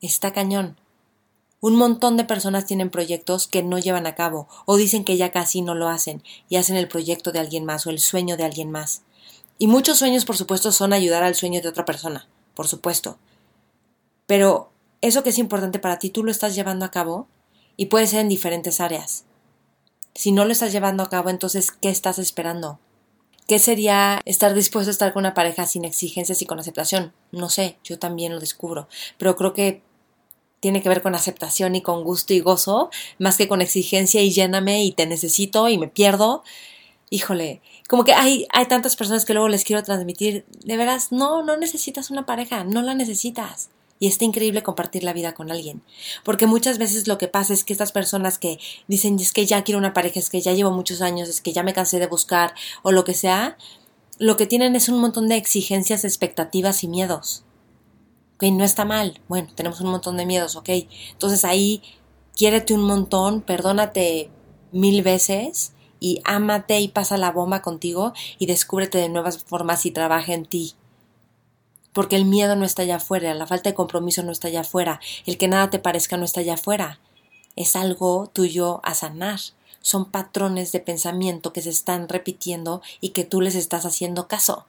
Está 0.00 0.32
cañón. 0.32 0.76
Un 1.60 1.74
montón 1.74 2.16
de 2.16 2.24
personas 2.24 2.66
tienen 2.66 2.90
proyectos 2.90 3.48
que 3.48 3.62
no 3.62 3.78
llevan 3.78 4.06
a 4.06 4.14
cabo 4.14 4.46
o 4.66 4.76
dicen 4.76 5.04
que 5.04 5.16
ya 5.16 5.32
casi 5.32 5.62
no 5.62 5.74
lo 5.74 5.88
hacen 5.88 6.22
y 6.48 6.56
hacen 6.56 6.76
el 6.76 6.86
proyecto 6.86 7.32
de 7.32 7.40
alguien 7.40 7.64
más 7.64 7.86
o 7.86 7.90
el 7.90 7.98
sueño 7.98 8.36
de 8.36 8.44
alguien 8.44 8.70
más. 8.70 9.02
Y 9.58 9.66
muchos 9.66 9.98
sueños, 9.98 10.26
por 10.26 10.36
supuesto, 10.36 10.70
son 10.70 10.92
ayudar 10.92 11.22
al 11.22 11.34
sueño 11.34 11.62
de 11.62 11.68
otra 11.68 11.86
persona, 11.86 12.28
por 12.54 12.68
supuesto. 12.68 13.18
Pero 14.26 14.70
eso 15.00 15.22
que 15.22 15.30
es 15.30 15.38
importante 15.38 15.78
para 15.78 15.98
ti, 15.98 16.10
tú 16.10 16.22
lo 16.22 16.30
estás 16.30 16.54
llevando 16.54 16.84
a 16.84 16.90
cabo 16.90 17.26
y 17.78 17.86
puede 17.86 18.06
ser 18.06 18.20
en 18.20 18.28
diferentes 18.28 18.80
áreas. 18.80 19.24
Si 20.14 20.30
no 20.30 20.44
lo 20.44 20.52
estás 20.52 20.72
llevando 20.72 21.02
a 21.02 21.08
cabo, 21.08 21.30
entonces, 21.30 21.70
¿qué 21.72 21.88
estás 21.88 22.18
esperando? 22.18 22.78
¿Qué 23.46 23.60
sería 23.60 24.20
estar 24.24 24.54
dispuesto 24.54 24.90
a 24.90 24.92
estar 24.92 25.12
con 25.12 25.20
una 25.20 25.34
pareja 25.34 25.66
sin 25.66 25.84
exigencias 25.84 26.42
y 26.42 26.46
con 26.46 26.58
aceptación? 26.58 27.12
No 27.30 27.48
sé, 27.48 27.78
yo 27.84 27.96
también 27.96 28.32
lo 28.32 28.40
descubro, 28.40 28.88
pero 29.18 29.36
creo 29.36 29.52
que 29.52 29.82
tiene 30.58 30.82
que 30.82 30.88
ver 30.88 31.00
con 31.00 31.14
aceptación 31.14 31.76
y 31.76 31.80
con 31.80 32.02
gusto 32.02 32.34
y 32.34 32.40
gozo, 32.40 32.90
más 33.20 33.36
que 33.36 33.46
con 33.46 33.62
exigencia 33.62 34.20
y 34.20 34.32
lléname 34.32 34.82
y 34.82 34.90
te 34.90 35.06
necesito 35.06 35.68
y 35.68 35.78
me 35.78 35.86
pierdo. 35.86 36.42
Híjole, 37.08 37.60
como 37.88 38.02
que 38.02 38.14
hay, 38.14 38.48
hay 38.52 38.66
tantas 38.66 38.96
personas 38.96 39.24
que 39.24 39.32
luego 39.32 39.48
les 39.48 39.62
quiero 39.62 39.84
transmitir, 39.84 40.44
de 40.64 40.76
veras, 40.76 41.12
no, 41.12 41.44
no 41.44 41.56
necesitas 41.56 42.10
una 42.10 42.26
pareja, 42.26 42.64
no 42.64 42.82
la 42.82 42.94
necesitas. 42.94 43.70
Y 43.98 44.08
está 44.08 44.24
increíble 44.24 44.62
compartir 44.62 45.04
la 45.04 45.12
vida 45.12 45.32
con 45.32 45.50
alguien. 45.50 45.82
Porque 46.24 46.46
muchas 46.46 46.78
veces 46.78 47.08
lo 47.08 47.16
que 47.18 47.28
pasa 47.28 47.54
es 47.54 47.64
que 47.64 47.72
estas 47.72 47.92
personas 47.92 48.38
que 48.38 48.58
dicen 48.88 49.18
es 49.18 49.32
que 49.32 49.46
ya 49.46 49.64
quiero 49.64 49.78
una 49.78 49.94
pareja, 49.94 50.18
es 50.18 50.28
que 50.28 50.40
ya 50.40 50.52
llevo 50.52 50.70
muchos 50.70 51.00
años, 51.00 51.28
es 51.28 51.40
que 51.40 51.52
ya 51.52 51.62
me 51.62 51.72
cansé 51.72 51.98
de 51.98 52.06
buscar 52.06 52.54
o 52.82 52.92
lo 52.92 53.04
que 53.04 53.14
sea, 53.14 53.56
lo 54.18 54.36
que 54.36 54.46
tienen 54.46 54.76
es 54.76 54.88
un 54.88 55.00
montón 55.00 55.28
de 55.28 55.36
exigencias, 55.36 56.04
expectativas 56.04 56.84
y 56.84 56.88
miedos. 56.88 57.44
Ok, 58.36 58.44
no 58.52 58.64
está 58.64 58.84
mal. 58.84 59.20
Bueno, 59.28 59.48
tenemos 59.54 59.80
un 59.80 59.90
montón 59.90 60.16
de 60.16 60.26
miedos, 60.26 60.56
ok. 60.56 60.68
Entonces 61.12 61.44
ahí 61.44 61.82
quiérete 62.34 62.74
un 62.74 62.82
montón, 62.82 63.40
perdónate 63.40 64.30
mil 64.72 65.02
veces 65.02 65.72
y 66.00 66.20
ámate 66.24 66.80
y 66.80 66.88
pasa 66.88 67.16
la 67.16 67.32
bomba 67.32 67.62
contigo 67.62 68.12
y 68.38 68.46
descúbrete 68.46 68.98
de 68.98 69.08
nuevas 69.08 69.38
formas 69.38 69.86
y 69.86 69.90
trabaja 69.90 70.34
en 70.34 70.44
ti 70.44 70.74
porque 71.96 72.16
el 72.16 72.26
miedo 72.26 72.56
no 72.56 72.66
está 72.66 72.82
allá 72.82 72.96
afuera, 72.96 73.32
la 73.32 73.46
falta 73.46 73.70
de 73.70 73.74
compromiso 73.74 74.22
no 74.22 74.30
está 74.30 74.48
allá 74.48 74.60
afuera, 74.60 75.00
el 75.24 75.38
que 75.38 75.48
nada 75.48 75.70
te 75.70 75.78
parezca 75.78 76.18
no 76.18 76.26
está 76.26 76.40
allá 76.40 76.52
afuera. 76.52 77.00
Es 77.56 77.74
algo 77.74 78.28
tuyo 78.34 78.80
a 78.84 78.94
sanar. 78.94 79.40
Son 79.80 80.10
patrones 80.10 80.72
de 80.72 80.80
pensamiento 80.80 81.54
que 81.54 81.62
se 81.62 81.70
están 81.70 82.10
repitiendo 82.10 82.82
y 83.00 83.10
que 83.10 83.24
tú 83.24 83.40
les 83.40 83.54
estás 83.54 83.86
haciendo 83.86 84.28
caso. 84.28 84.66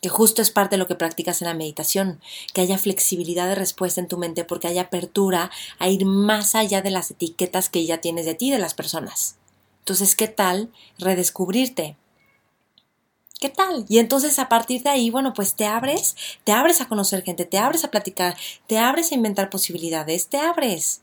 Que 0.00 0.08
justo 0.08 0.40
es 0.40 0.52
parte 0.52 0.76
de 0.76 0.78
lo 0.78 0.86
que 0.86 0.94
practicas 0.94 1.42
en 1.42 1.48
la 1.48 1.54
meditación, 1.54 2.20
que 2.54 2.60
haya 2.60 2.78
flexibilidad 2.78 3.48
de 3.48 3.56
respuesta 3.56 4.00
en 4.00 4.06
tu 4.06 4.16
mente 4.16 4.44
porque 4.44 4.68
haya 4.68 4.82
apertura 4.82 5.50
a 5.80 5.88
ir 5.88 6.06
más 6.06 6.54
allá 6.54 6.80
de 6.80 6.90
las 6.90 7.10
etiquetas 7.10 7.68
que 7.68 7.84
ya 7.86 8.00
tienes 8.00 8.24
de 8.24 8.36
ti, 8.36 8.52
de 8.52 8.60
las 8.60 8.74
personas. 8.74 9.34
Entonces, 9.80 10.14
¿qué 10.14 10.28
tal 10.28 10.70
redescubrirte? 10.96 11.96
¿Qué 13.40 13.48
tal? 13.48 13.86
Y 13.88 14.00
entonces 14.00 14.38
a 14.38 14.50
partir 14.50 14.82
de 14.82 14.90
ahí, 14.90 15.08
bueno, 15.08 15.32
pues 15.32 15.54
te 15.54 15.64
abres, 15.64 16.14
te 16.44 16.52
abres 16.52 16.82
a 16.82 16.88
conocer 16.88 17.22
gente, 17.22 17.46
te 17.46 17.56
abres 17.56 17.84
a 17.84 17.90
platicar, 17.90 18.36
te 18.66 18.76
abres 18.78 19.10
a 19.10 19.14
inventar 19.14 19.48
posibilidades, 19.48 20.28
te 20.28 20.36
abres. 20.36 21.00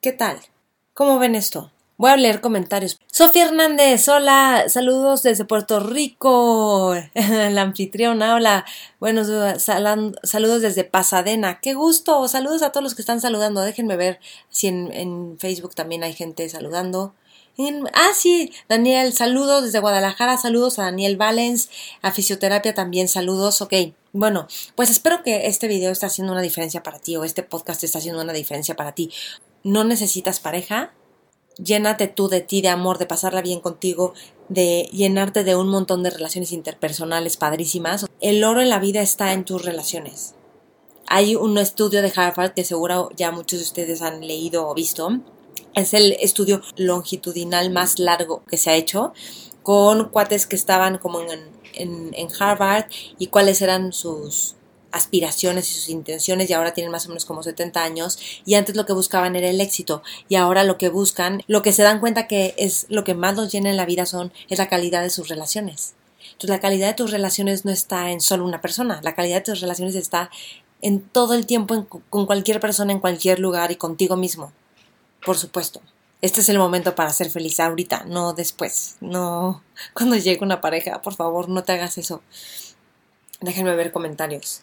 ¿Qué 0.00 0.12
tal? 0.12 0.40
¿Cómo 0.94 1.18
ven 1.18 1.34
esto? 1.34 1.70
Voy 1.98 2.10
a 2.10 2.16
leer 2.16 2.40
comentarios. 2.40 2.98
Sofía 3.08 3.44
Hernández, 3.44 4.08
hola, 4.08 4.64
saludos 4.68 5.22
desde 5.22 5.44
Puerto 5.44 5.80
Rico. 5.80 6.94
La 7.14 7.60
anfitriona, 7.60 8.34
hola. 8.34 8.64
Buenos 8.98 9.28
saludos 9.62 10.62
desde 10.62 10.84
Pasadena. 10.84 11.60
Qué 11.60 11.74
gusto. 11.74 12.26
Saludos 12.26 12.62
a 12.62 12.70
todos 12.70 12.84
los 12.84 12.94
que 12.94 13.02
están 13.02 13.20
saludando. 13.20 13.60
Déjenme 13.60 13.96
ver 13.96 14.18
si 14.48 14.68
en, 14.68 14.90
en 14.92 15.36
Facebook 15.38 15.74
también 15.74 16.04
hay 16.04 16.14
gente 16.14 16.48
saludando 16.48 17.14
ah, 17.92 18.10
sí, 18.14 18.52
Daniel, 18.68 19.12
saludos 19.12 19.64
desde 19.64 19.80
Guadalajara, 19.80 20.36
saludos 20.38 20.78
a 20.78 20.84
Daniel 20.84 21.16
Valens, 21.16 21.70
a 22.00 22.12
fisioterapia 22.12 22.74
también, 22.74 23.08
saludos, 23.08 23.60
ok. 23.60 23.74
Bueno, 24.12 24.46
pues 24.74 24.90
espero 24.90 25.22
que 25.22 25.46
este 25.46 25.68
video 25.68 25.90
esté 25.90 26.06
haciendo 26.06 26.32
una 26.32 26.42
diferencia 26.42 26.82
para 26.82 26.98
ti 26.98 27.16
o 27.16 27.24
este 27.24 27.42
podcast 27.42 27.82
está 27.84 27.98
haciendo 27.98 28.20
una 28.20 28.32
diferencia 28.32 28.76
para 28.76 28.92
ti. 28.92 29.10
No 29.64 29.84
necesitas 29.84 30.40
pareja, 30.40 30.92
llénate 31.56 32.08
tú 32.08 32.28
de 32.28 32.40
ti, 32.40 32.62
de 32.62 32.68
amor, 32.68 32.98
de 32.98 33.06
pasarla 33.06 33.42
bien 33.42 33.60
contigo, 33.60 34.14
de 34.48 34.88
llenarte 34.92 35.44
de 35.44 35.56
un 35.56 35.68
montón 35.68 36.02
de 36.02 36.10
relaciones 36.10 36.52
interpersonales 36.52 37.36
padrísimas. 37.36 38.06
El 38.20 38.44
oro 38.44 38.60
en 38.60 38.68
la 38.68 38.78
vida 38.78 39.00
está 39.02 39.32
en 39.32 39.44
tus 39.44 39.64
relaciones. 39.64 40.34
Hay 41.08 41.36
un 41.36 41.58
estudio 41.58 42.02
de 42.02 42.12
Harvard 42.14 42.54
que 42.54 42.64
seguro 42.64 43.10
ya 43.16 43.30
muchos 43.32 43.58
de 43.58 43.64
ustedes 43.64 44.02
han 44.02 44.26
leído 44.26 44.68
o 44.68 44.74
visto, 44.74 45.20
es 45.74 45.94
el 45.94 46.12
estudio 46.20 46.62
longitudinal 46.76 47.70
más 47.70 47.98
largo 47.98 48.44
que 48.46 48.56
se 48.56 48.70
ha 48.70 48.74
hecho 48.74 49.12
con 49.62 50.08
cuates 50.08 50.46
que 50.46 50.56
estaban 50.56 50.98
como 50.98 51.20
en, 51.20 51.50
en, 51.74 52.28
Harvard 52.38 52.86
y 53.18 53.28
cuáles 53.28 53.62
eran 53.62 53.92
sus 53.92 54.56
aspiraciones 54.90 55.70
y 55.70 55.74
sus 55.74 55.88
intenciones 55.88 56.50
y 56.50 56.52
ahora 56.52 56.74
tienen 56.74 56.92
más 56.92 57.06
o 57.06 57.08
menos 57.08 57.24
como 57.24 57.42
70 57.42 57.82
años 57.82 58.18
y 58.44 58.54
antes 58.54 58.76
lo 58.76 58.84
que 58.84 58.92
buscaban 58.92 59.36
era 59.36 59.48
el 59.48 59.60
éxito 59.60 60.02
y 60.28 60.34
ahora 60.34 60.64
lo 60.64 60.76
que 60.76 60.90
buscan, 60.90 61.42
lo 61.46 61.62
que 61.62 61.72
se 61.72 61.82
dan 61.82 62.00
cuenta 62.00 62.26
que 62.26 62.54
es 62.58 62.86
lo 62.88 63.04
que 63.04 63.14
más 63.14 63.36
los 63.36 63.50
llena 63.50 63.70
en 63.70 63.76
la 63.76 63.86
vida 63.86 64.04
son 64.04 64.32
es 64.48 64.58
la 64.58 64.68
calidad 64.68 65.02
de 65.02 65.10
sus 65.10 65.28
relaciones. 65.28 65.94
Entonces 66.24 66.50
la 66.50 66.60
calidad 66.60 66.88
de 66.88 66.94
tus 66.94 67.10
relaciones 67.10 67.64
no 67.64 67.70
está 67.70 68.10
en 68.10 68.20
solo 68.20 68.44
una 68.44 68.60
persona, 68.60 69.00
la 69.02 69.14
calidad 69.14 69.36
de 69.36 69.52
tus 69.52 69.60
relaciones 69.60 69.94
está 69.94 70.30
en 70.82 71.00
todo 71.00 71.34
el 71.34 71.46
tiempo 71.46 71.86
con 72.10 72.26
cualquier 72.26 72.60
persona 72.60 72.92
en 72.92 73.00
cualquier 73.00 73.38
lugar 73.38 73.70
y 73.70 73.76
contigo 73.76 74.16
mismo 74.16 74.52
por 75.24 75.38
supuesto. 75.38 75.80
Este 76.20 76.40
es 76.40 76.48
el 76.48 76.58
momento 76.58 76.94
para 76.94 77.10
ser 77.10 77.30
feliz 77.30 77.58
ahorita, 77.58 78.04
no 78.06 78.32
después, 78.32 78.96
no 79.00 79.62
cuando 79.94 80.16
llegue 80.16 80.44
una 80.44 80.60
pareja, 80.60 81.02
por 81.02 81.14
favor, 81.14 81.48
no 81.48 81.64
te 81.64 81.72
hagas 81.72 81.98
eso. 81.98 82.22
Déjenme 83.40 83.74
ver 83.74 83.90
comentarios. 83.90 84.62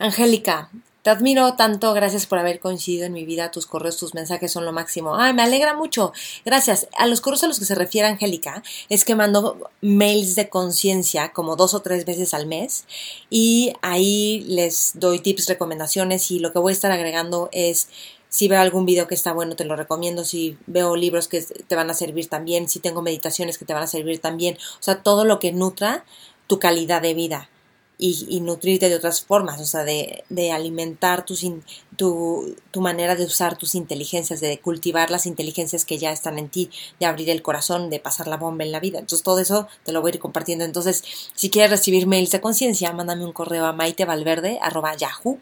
Angélica, 0.00 0.70
te 1.02 1.10
admiro 1.10 1.54
tanto, 1.54 1.94
gracias 1.94 2.26
por 2.26 2.38
haber 2.38 2.58
coincidido 2.58 3.06
en 3.06 3.12
mi 3.12 3.24
vida, 3.24 3.52
tus 3.52 3.66
correos, 3.66 3.96
tus 3.96 4.14
mensajes 4.14 4.50
son 4.50 4.64
lo 4.64 4.72
máximo. 4.72 5.16
Ay, 5.16 5.32
me 5.32 5.42
alegra 5.42 5.74
mucho. 5.74 6.12
Gracias. 6.44 6.88
A 6.96 7.06
los 7.06 7.20
correos 7.20 7.44
a 7.44 7.46
los 7.46 7.58
que 7.58 7.64
se 7.64 7.76
refiere 7.76 8.08
Angélica 8.08 8.62
es 8.88 9.04
que 9.04 9.14
mando 9.14 9.70
mails 9.80 10.34
de 10.34 10.48
conciencia 10.48 11.32
como 11.32 11.54
dos 11.54 11.74
o 11.74 11.80
tres 11.80 12.04
veces 12.04 12.34
al 12.34 12.46
mes 12.46 12.84
y 13.30 13.72
ahí 13.80 14.44
les 14.48 14.92
doy 14.94 15.20
tips, 15.20 15.46
recomendaciones 15.46 16.30
y 16.32 16.40
lo 16.40 16.52
que 16.52 16.58
voy 16.58 16.72
a 16.72 16.74
estar 16.74 16.90
agregando 16.90 17.48
es 17.52 17.88
si 18.28 18.48
veo 18.48 18.60
algún 18.60 18.84
video 18.84 19.06
que 19.06 19.14
está 19.14 19.32
bueno, 19.32 19.56
te 19.56 19.64
lo 19.64 19.76
recomiendo. 19.76 20.24
Si 20.24 20.58
veo 20.66 20.96
libros 20.96 21.28
que 21.28 21.42
te 21.42 21.76
van 21.76 21.90
a 21.90 21.94
servir 21.94 22.28
también. 22.28 22.68
Si 22.68 22.80
tengo 22.80 23.02
meditaciones 23.02 23.58
que 23.58 23.64
te 23.64 23.72
van 23.72 23.82
a 23.82 23.86
servir 23.86 24.18
también. 24.20 24.56
O 24.78 24.82
sea, 24.82 25.02
todo 25.02 25.24
lo 25.24 25.38
que 25.38 25.52
nutra 25.52 26.04
tu 26.46 26.58
calidad 26.58 27.02
de 27.02 27.14
vida. 27.14 27.48
Y, 28.00 28.38
nutrirte 28.42 28.88
de 28.88 28.94
otras 28.94 29.22
formas, 29.22 29.60
o 29.60 29.64
sea, 29.64 29.82
de, 29.82 30.22
de 30.28 30.52
alimentar 30.52 31.24
tu, 31.26 32.54
manera 32.76 33.16
de 33.16 33.24
usar 33.24 33.58
tus 33.58 33.74
inteligencias, 33.74 34.40
de 34.40 34.60
cultivar 34.60 35.10
las 35.10 35.26
inteligencias 35.26 35.84
que 35.84 35.98
ya 35.98 36.12
están 36.12 36.38
en 36.38 36.48
ti, 36.48 36.70
de 37.00 37.06
abrir 37.06 37.28
el 37.28 37.42
corazón, 37.42 37.90
de 37.90 37.98
pasar 37.98 38.28
la 38.28 38.36
bomba 38.36 38.62
en 38.62 38.70
la 38.70 38.78
vida. 38.78 39.00
Entonces, 39.00 39.24
todo 39.24 39.40
eso 39.40 39.66
te 39.82 39.90
lo 39.90 40.00
voy 40.00 40.12
a 40.12 40.14
ir 40.14 40.20
compartiendo. 40.20 40.64
Entonces, 40.64 41.02
si 41.34 41.50
quieres 41.50 41.72
recibir 41.72 42.06
mails 42.06 42.30
de 42.30 42.40
conciencia, 42.40 42.92
mándame 42.92 43.24
un 43.24 43.32
correo 43.32 43.66
a 43.66 43.72
maitevalverde.yahoo 43.72 45.40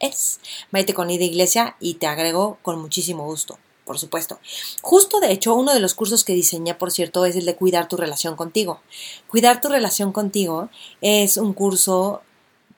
es 0.00 0.40
Maite 0.70 0.94
con 0.94 1.10
I 1.10 1.18
de 1.18 1.24
Iglesia 1.24 1.76
y 1.80 1.94
te 1.94 2.06
agrego 2.06 2.58
con 2.62 2.78
muchísimo 2.80 3.24
gusto, 3.24 3.58
por 3.84 3.98
supuesto. 3.98 4.38
Justo 4.82 5.20
de 5.20 5.32
hecho, 5.32 5.54
uno 5.54 5.72
de 5.72 5.80
los 5.80 5.94
cursos 5.94 6.24
que 6.24 6.34
diseñé, 6.34 6.74
por 6.74 6.90
cierto, 6.90 7.24
es 7.24 7.36
el 7.36 7.46
de 7.46 7.56
cuidar 7.56 7.88
tu 7.88 7.96
relación 7.96 8.36
contigo. 8.36 8.80
Cuidar 9.28 9.60
tu 9.60 9.68
relación 9.68 10.12
contigo 10.12 10.68
es 11.00 11.36
un 11.36 11.54
curso 11.54 12.22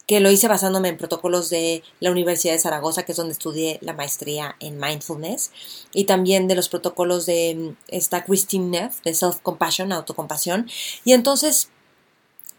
que 0.06 0.20
lo 0.20 0.30
hice 0.30 0.48
basándome 0.48 0.88
en 0.88 0.96
protocolos 0.96 1.50
de 1.50 1.82
la 2.00 2.10
Universidad 2.10 2.54
de 2.54 2.58
Zaragoza, 2.58 3.02
que 3.02 3.12
es 3.12 3.18
donde 3.18 3.32
estudié 3.32 3.78
la 3.82 3.92
maestría 3.92 4.56
en 4.58 4.80
mindfulness, 4.80 5.50
y 5.92 6.04
también 6.04 6.48
de 6.48 6.54
los 6.54 6.70
protocolos 6.70 7.26
de 7.26 7.54
mm, 7.54 7.76
esta 7.88 8.24
Christine 8.24 8.68
Neff, 8.68 9.02
de 9.02 9.12
self-compassion, 9.12 9.92
autocompasión. 9.92 10.66
Y 11.04 11.12
entonces, 11.12 11.68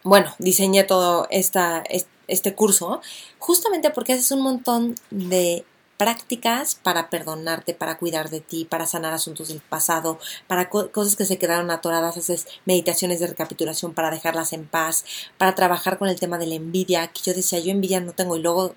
bueno, 0.03 0.33
diseñé 0.39 0.83
todo 0.83 1.27
esta, 1.29 1.83
este 2.27 2.55
curso, 2.55 3.01
justamente 3.37 3.89
porque 3.89 4.13
haces 4.13 4.31
un 4.31 4.41
montón 4.41 4.95
de 5.09 5.65
prácticas 5.97 6.75
para 6.75 7.09
perdonarte, 7.09 7.73
para 7.73 7.97
cuidar 7.97 8.29
de 8.29 8.39
ti, 8.39 8.63
para 8.63 8.85
sanar 8.85 9.13
asuntos 9.13 9.49
del 9.49 9.59
pasado, 9.59 10.17
para 10.47 10.69
cosas 10.69 11.17
que 11.17 11.25
se 11.25 11.37
quedaron 11.37 11.71
atoradas, 11.71 12.15
haces 12.15 12.47
meditaciones 12.63 13.19
de 13.19 13.27
recapitulación 13.27 13.93
para 13.93 14.09
dejarlas 14.09 14.53
en 14.53 14.65
paz, 14.65 15.03
para 15.37 15.55
trabajar 15.55 15.97
con 15.97 16.07
el 16.07 16.17
tema 16.17 16.37
de 16.37 16.47
la 16.47 16.55
envidia, 16.55 17.07
que 17.07 17.21
yo 17.23 17.33
decía, 17.33 17.59
yo 17.59 17.71
envidia 17.71 17.99
no 17.99 18.13
tengo 18.13 18.37
y 18.37 18.41
luego 18.41 18.75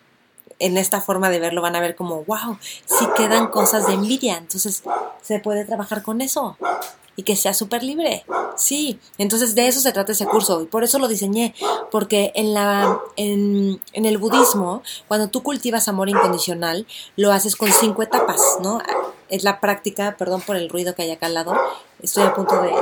en 0.59 0.77
esta 0.77 1.01
forma 1.01 1.31
de 1.31 1.39
verlo 1.39 1.63
van 1.63 1.77
a 1.77 1.81
ver 1.81 1.95
como, 1.95 2.25
wow, 2.25 2.59
sí 2.87 3.07
quedan 3.17 3.49
cosas 3.49 3.87
de 3.87 3.95
envidia, 3.95 4.37
entonces 4.37 4.83
se 5.23 5.39
puede 5.39 5.65
trabajar 5.65 6.03
con 6.03 6.21
eso 6.23 6.57
y 7.17 7.25
que 7.25 7.37
sea 7.37 7.55
súper 7.55 7.83
libre. 7.83 8.25
Sí, 8.57 8.99
entonces 9.19 9.55
de 9.55 9.69
eso 9.69 9.81
se 9.81 9.93
trata 9.93 10.13
ese 10.13 10.27
curso 10.27 10.63
y 10.63 10.67
por 10.67 10.85
eso 10.85 10.99
lo 10.99 11.09
diseñé, 11.09 11.55
porque 11.91 12.33
en, 12.35 12.55
la, 12.55 13.01
en, 13.17 13.81
en 13.93 14.07
el 14.07 14.19
budismo, 14.19 14.83
cuando 15.09 15.29
tú 15.29 15.43
cultivas 15.43 15.89
amor 15.89 16.09
incondicional, 16.09 16.87
lo 17.17 17.33
haces 17.33 17.57
con 17.57 17.71
cinco 17.71 18.03
etapas, 18.03 18.41
¿no? 18.63 18.81
Es 19.29 19.45
la 19.45 19.61
práctica, 19.61 20.17
perdón 20.19 20.43
por 20.43 20.57
el 20.57 20.69
ruido 20.69 20.95
que 20.95 21.03
hay 21.03 21.11
acá 21.11 21.27
al 21.27 21.35
lado, 21.35 21.55
estoy 22.03 22.25
a 22.25 22.35
punto 22.35 22.61
de, 22.61 22.73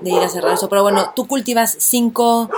de 0.00 0.10
ir 0.10 0.22
a 0.22 0.28
cerrar 0.28 0.54
eso, 0.54 0.68
pero 0.68 0.82
bueno, 0.82 1.12
tú 1.14 1.26
cultivas 1.26 1.76
cinco 1.78 2.50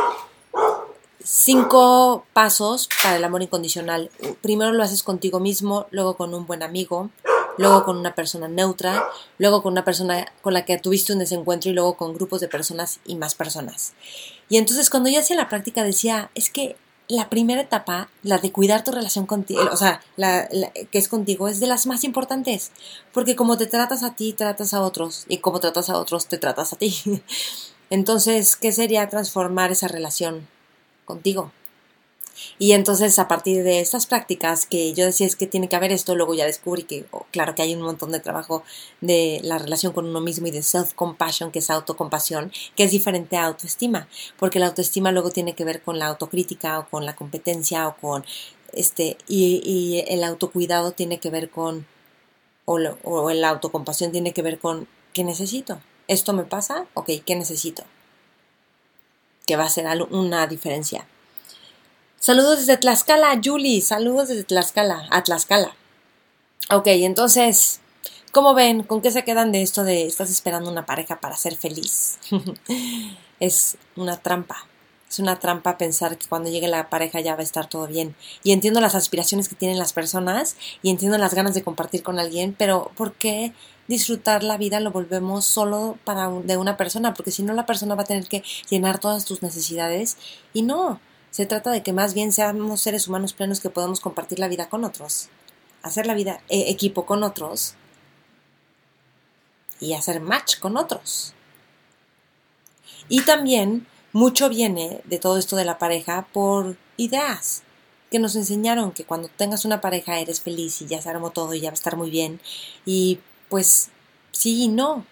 cinco 1.26 2.26
pasos 2.34 2.86
para 3.02 3.16
el 3.16 3.24
amor 3.24 3.42
incondicional. 3.42 4.10
Primero 4.42 4.72
lo 4.72 4.82
haces 4.82 5.02
contigo 5.02 5.40
mismo, 5.40 5.86
luego 5.90 6.18
con 6.18 6.34
un 6.34 6.46
buen 6.46 6.62
amigo, 6.62 7.08
luego 7.58 7.84
con 7.84 7.96
una 7.96 8.14
persona 8.14 8.48
neutra, 8.48 9.08
luego 9.38 9.62
con 9.62 9.72
una 9.72 9.84
persona 9.84 10.26
con 10.42 10.54
la 10.54 10.64
que 10.64 10.78
tuviste 10.78 11.12
un 11.12 11.18
desencuentro 11.18 11.70
y 11.70 11.74
luego 11.74 11.96
con 11.96 12.14
grupos 12.14 12.40
de 12.40 12.48
personas 12.48 13.00
y 13.04 13.16
más 13.16 13.34
personas. 13.34 13.94
Y 14.48 14.58
entonces 14.58 14.90
cuando 14.90 15.08
yo 15.08 15.20
hacía 15.20 15.36
la 15.36 15.48
práctica 15.48 15.84
decía, 15.84 16.30
es 16.34 16.50
que 16.50 16.76
la 17.08 17.28
primera 17.28 17.60
etapa, 17.60 18.08
la 18.22 18.38
de 18.38 18.50
cuidar 18.50 18.82
tu 18.82 18.90
relación 18.90 19.26
contigo, 19.26 19.68
o 19.70 19.76
sea, 19.76 20.00
la, 20.16 20.48
que 20.48 20.98
es 20.98 21.08
contigo, 21.08 21.48
es 21.48 21.60
de 21.60 21.66
las 21.66 21.86
más 21.86 22.02
importantes, 22.04 22.70
porque 23.12 23.36
como 23.36 23.58
te 23.58 23.66
tratas 23.66 24.02
a 24.02 24.14
ti, 24.14 24.32
tratas 24.32 24.72
a 24.72 24.80
otros, 24.80 25.26
y 25.28 25.38
como 25.38 25.60
tratas 25.60 25.90
a 25.90 25.98
otros, 25.98 26.26
te 26.26 26.38
tratas 26.38 26.72
a 26.72 26.76
ti. 26.76 26.96
Entonces, 27.90 28.56
¿qué 28.56 28.72
sería 28.72 29.08
transformar 29.08 29.70
esa 29.70 29.88
relación 29.88 30.48
contigo? 31.04 31.52
Y 32.58 32.72
entonces 32.72 33.18
a 33.18 33.28
partir 33.28 33.62
de 33.64 33.80
estas 33.80 34.06
prácticas 34.06 34.66
que 34.66 34.92
yo 34.92 35.04
decía 35.04 35.26
es 35.26 35.36
que 35.36 35.46
tiene 35.46 35.68
que 35.68 35.76
haber 35.76 35.92
esto, 35.92 36.14
luego 36.14 36.34
ya 36.34 36.46
descubrí 36.46 36.84
que 36.84 37.06
oh, 37.10 37.26
claro 37.30 37.54
que 37.54 37.62
hay 37.62 37.74
un 37.74 37.82
montón 37.82 38.12
de 38.12 38.20
trabajo 38.20 38.62
de 39.00 39.40
la 39.42 39.58
relación 39.58 39.92
con 39.92 40.06
uno 40.06 40.20
mismo 40.20 40.46
y 40.46 40.50
de 40.50 40.62
self-compassion, 40.62 41.50
que 41.50 41.58
es 41.60 41.70
autocompasión, 41.70 42.52
que 42.76 42.84
es 42.84 42.90
diferente 42.90 43.36
a 43.36 43.46
autoestima, 43.46 44.08
porque 44.38 44.58
la 44.58 44.66
autoestima 44.66 45.12
luego 45.12 45.30
tiene 45.30 45.54
que 45.54 45.64
ver 45.64 45.82
con 45.82 45.98
la 45.98 46.06
autocrítica 46.06 46.78
o 46.78 46.88
con 46.88 47.04
la 47.06 47.16
competencia 47.16 47.88
o 47.88 47.96
con 47.96 48.24
este, 48.72 49.16
y, 49.28 50.04
el 50.08 50.24
autocuidado 50.24 50.92
tiene 50.92 51.18
que 51.18 51.30
ver 51.30 51.50
con, 51.50 51.86
o, 52.64 52.78
o 53.04 53.30
la 53.30 53.48
autocompasión 53.50 54.12
tiene 54.12 54.32
que 54.32 54.42
ver 54.42 54.58
con, 54.58 54.88
¿qué 55.12 55.24
necesito? 55.24 55.80
¿Esto 56.08 56.32
me 56.32 56.44
pasa? 56.44 56.86
Ok, 56.94 57.10
¿qué 57.24 57.34
necesito? 57.36 57.84
Que 59.46 59.56
va 59.56 59.64
a 59.64 59.70
ser 59.70 59.86
una 60.10 60.46
diferencia. 60.46 61.06
Saludos 62.24 62.60
desde 62.60 62.78
Tlaxcala, 62.78 63.38
Julie. 63.44 63.82
Saludos 63.82 64.28
desde 64.28 64.44
Tlaxcala, 64.44 65.06
a 65.10 65.22
Tlaxcala. 65.22 65.76
Ok, 66.70 66.86
entonces, 66.86 67.82
¿cómo 68.32 68.54
ven? 68.54 68.82
¿Con 68.82 69.02
qué 69.02 69.10
se 69.10 69.24
quedan 69.24 69.52
de 69.52 69.60
esto 69.60 69.84
de 69.84 70.06
estás 70.06 70.30
esperando 70.30 70.70
una 70.70 70.86
pareja 70.86 71.20
para 71.20 71.36
ser 71.36 71.54
feliz? 71.54 72.18
es 73.40 73.76
una 73.94 74.16
trampa. 74.16 74.66
Es 75.06 75.18
una 75.18 75.38
trampa 75.38 75.76
pensar 75.76 76.16
que 76.16 76.26
cuando 76.26 76.48
llegue 76.48 76.66
la 76.66 76.88
pareja 76.88 77.20
ya 77.20 77.34
va 77.34 77.40
a 77.40 77.44
estar 77.44 77.68
todo 77.68 77.86
bien. 77.86 78.16
Y 78.42 78.52
entiendo 78.52 78.80
las 78.80 78.94
aspiraciones 78.94 79.50
que 79.50 79.54
tienen 79.54 79.78
las 79.78 79.92
personas 79.92 80.56
y 80.82 80.88
entiendo 80.88 81.18
las 81.18 81.34
ganas 81.34 81.52
de 81.52 81.62
compartir 81.62 82.02
con 82.02 82.18
alguien, 82.18 82.54
pero 82.58 82.90
¿por 82.96 83.12
qué 83.12 83.52
disfrutar 83.86 84.44
la 84.44 84.56
vida 84.56 84.80
lo 84.80 84.92
volvemos 84.92 85.44
solo 85.44 85.98
para 86.04 86.30
de 86.30 86.56
una 86.56 86.78
persona? 86.78 87.12
Porque 87.12 87.32
si 87.32 87.42
no 87.42 87.52
la 87.52 87.66
persona 87.66 87.96
va 87.96 88.04
a 88.04 88.06
tener 88.06 88.28
que 88.28 88.42
llenar 88.70 88.98
todas 88.98 89.26
tus 89.26 89.42
necesidades 89.42 90.16
y 90.54 90.62
no. 90.62 91.00
Se 91.34 91.46
trata 91.46 91.72
de 91.72 91.82
que 91.82 91.92
más 91.92 92.14
bien 92.14 92.30
seamos 92.30 92.80
seres 92.80 93.08
humanos 93.08 93.32
plenos 93.32 93.58
que 93.58 93.68
podemos 93.68 93.98
compartir 93.98 94.38
la 94.38 94.46
vida 94.46 94.68
con 94.68 94.84
otros, 94.84 95.30
hacer 95.82 96.06
la 96.06 96.14
vida 96.14 96.40
eh, 96.48 96.66
equipo 96.68 97.06
con 97.06 97.24
otros 97.24 97.74
y 99.80 99.94
hacer 99.94 100.20
match 100.20 100.60
con 100.60 100.76
otros. 100.76 101.34
Y 103.08 103.22
también 103.22 103.84
mucho 104.12 104.48
viene 104.48 105.00
de 105.06 105.18
todo 105.18 105.36
esto 105.36 105.56
de 105.56 105.64
la 105.64 105.76
pareja 105.76 106.28
por 106.32 106.76
ideas 106.98 107.64
que 108.12 108.20
nos 108.20 108.36
enseñaron 108.36 108.92
que 108.92 109.04
cuando 109.04 109.26
tengas 109.26 109.64
una 109.64 109.80
pareja 109.80 110.20
eres 110.20 110.40
feliz 110.40 110.82
y 110.82 110.86
ya 110.86 111.02
se 111.02 111.08
armó 111.08 111.30
todo 111.30 111.52
y 111.52 111.60
ya 111.62 111.70
va 111.70 111.72
a 111.72 111.74
estar 111.74 111.96
muy 111.96 112.10
bien. 112.10 112.40
Y 112.86 113.18
pues 113.48 113.90
sí 114.30 114.62
y 114.62 114.68
no. 114.68 115.04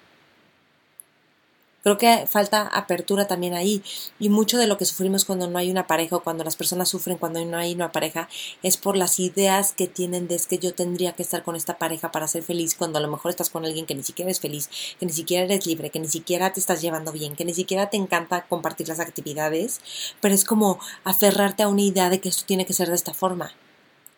Creo 1.82 1.98
que 1.98 2.26
falta 2.28 2.68
apertura 2.68 3.26
también 3.26 3.54
ahí. 3.54 3.82
Y 4.20 4.28
mucho 4.28 4.58
de 4.58 4.66
lo 4.66 4.78
que 4.78 4.84
sufrimos 4.84 5.24
cuando 5.24 5.48
no 5.48 5.58
hay 5.58 5.70
una 5.70 5.86
pareja 5.86 6.16
o 6.16 6.22
cuando 6.22 6.44
las 6.44 6.56
personas 6.56 6.88
sufren 6.88 7.18
cuando 7.18 7.44
no 7.44 7.58
hay 7.58 7.74
una 7.74 7.90
pareja 7.90 8.28
es 8.62 8.76
por 8.76 8.96
las 8.96 9.18
ideas 9.18 9.72
que 9.72 9.88
tienen 9.88 10.28
de 10.28 10.36
es 10.36 10.46
que 10.46 10.58
yo 10.58 10.74
tendría 10.74 11.12
que 11.12 11.22
estar 11.22 11.42
con 11.42 11.56
esta 11.56 11.78
pareja 11.78 12.10
para 12.12 12.28
ser 12.28 12.42
feliz 12.42 12.74
cuando 12.74 12.98
a 12.98 13.02
lo 13.02 13.08
mejor 13.08 13.30
estás 13.30 13.50
con 13.50 13.64
alguien 13.64 13.86
que 13.86 13.94
ni 13.94 14.02
siquiera 14.02 14.30
es 14.30 14.40
feliz, 14.40 14.70
que 14.98 15.06
ni 15.06 15.12
siquiera 15.12 15.44
eres 15.44 15.66
libre, 15.66 15.90
que 15.90 16.00
ni 16.00 16.08
siquiera 16.08 16.52
te 16.52 16.60
estás 16.60 16.80
llevando 16.80 17.12
bien, 17.12 17.36
que 17.36 17.44
ni 17.44 17.54
siquiera 17.54 17.90
te 17.90 17.96
encanta 17.96 18.46
compartir 18.46 18.88
las 18.88 19.00
actividades, 19.00 19.80
pero 20.20 20.34
es 20.34 20.44
como 20.44 20.78
aferrarte 21.04 21.62
a 21.62 21.68
una 21.68 21.82
idea 21.82 22.10
de 22.10 22.20
que 22.20 22.28
esto 22.28 22.44
tiene 22.46 22.66
que 22.66 22.72
ser 22.72 22.88
de 22.88 22.94
esta 22.94 23.14
forma. 23.14 23.52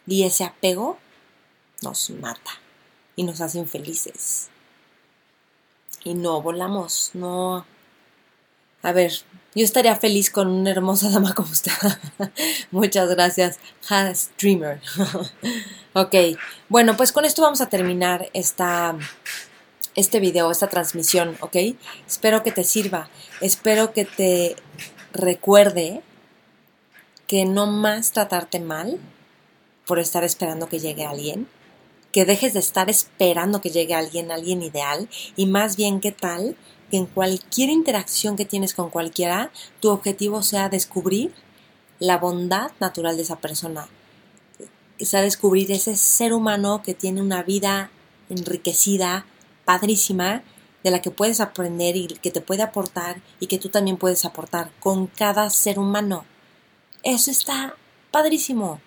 Y 0.07 0.25
ese 0.25 0.45
apego 0.45 0.99
nos 1.83 2.11
mata 2.11 2.53
y 3.17 3.25
nos 3.25 3.41
hace 3.41 3.59
infelices 3.59 4.51
y 6.05 6.15
no 6.15 6.41
volamos, 6.43 7.11
no. 7.15 7.67
A 8.83 8.93
ver, 8.93 9.13
yo 9.55 9.65
estaría 9.65 9.97
feliz 9.97 10.31
con 10.31 10.49
una 10.49 10.71
hermosa 10.71 11.11
dama 11.11 11.33
como 11.33 11.51
usted. 11.51 11.73
Muchas 12.71 13.09
gracias, 13.09 13.59
Has 13.89 14.31
Dreamer. 14.39 14.81
ok, 15.95 16.15
bueno, 16.69 16.97
pues 16.97 17.13
con 17.13 17.25
esto 17.25 17.43
vamos 17.43 17.61
a 17.61 17.69
terminar 17.69 18.29
esta, 18.35 18.97
este 19.95 20.21
video, 20.21 20.51
esta 20.51 20.69
transmisión, 20.69 21.37
¿ok? 21.41 21.57
Espero 22.07 22.43
que 22.43 22.53
te 22.53 22.65
sirva, 22.65 23.09
espero 23.41 23.93
que 23.93 24.05
te 24.05 24.57
recuerde 25.13 26.03
que 27.27 27.47
no 27.47 27.67
más 27.67 28.13
tratarte 28.13 28.61
mal 28.61 28.99
por 29.87 29.99
estar 29.99 30.25
esperando 30.25 30.69
que 30.69 30.81
llegue 30.81 31.07
alguien, 31.07 31.49
que 32.15 32.25
dejes 32.25 32.53
de 32.53 32.61
estar 32.61 32.89
esperando 32.89 33.61
que 33.61 33.71
llegue 33.71 33.93
alguien, 33.93 34.31
alguien 34.31 34.63
ideal, 34.63 35.09
y 35.35 35.47
más 35.47 35.75
bien 35.75 35.99
qué 35.99 36.13
tal 36.13 36.57
que 36.89 36.97
en 36.97 37.07
cualquier 37.07 37.71
interacción 37.71 38.37
que 38.37 38.45
tienes 38.45 38.73
con 38.73 38.89
cualquiera, 38.89 39.51
tu 39.81 39.91
objetivo 39.91 40.45
sea 40.45 40.69
descubrir 40.69 41.35
la 41.99 42.19
bondad 42.19 42.71
natural 42.79 43.17
de 43.17 43.23
esa 43.23 43.41
persona, 43.41 43.89
sea 45.01 45.23
descubrir 45.23 45.73
ese 45.73 45.97
ser 45.97 46.33
humano 46.33 46.83
que 46.85 46.95
tiene 46.95 47.21
una 47.21 47.43
vida 47.43 47.91
enriquecida, 48.31 49.27
padrísima, 49.65 50.45
de 50.85 50.93
la 50.93 51.03
que 51.03 51.11
puedes 51.11 51.41
aprender 51.41 51.97
y 51.97 52.07
que 52.07 52.31
te 52.31 52.41
puede 52.41 52.63
aportar 52.63 53.23
y 53.41 53.49
que 53.49 53.59
tú 53.59 53.71
también 53.71 53.97
puedes 53.97 54.25
aportar 54.25 54.71
con 54.79 55.09
cada 55.09 55.51
ser 55.51 55.81
humano. 55.81 56.25
Eso 57.03 57.33
está 57.33 57.75
padrísimo. 58.13 58.81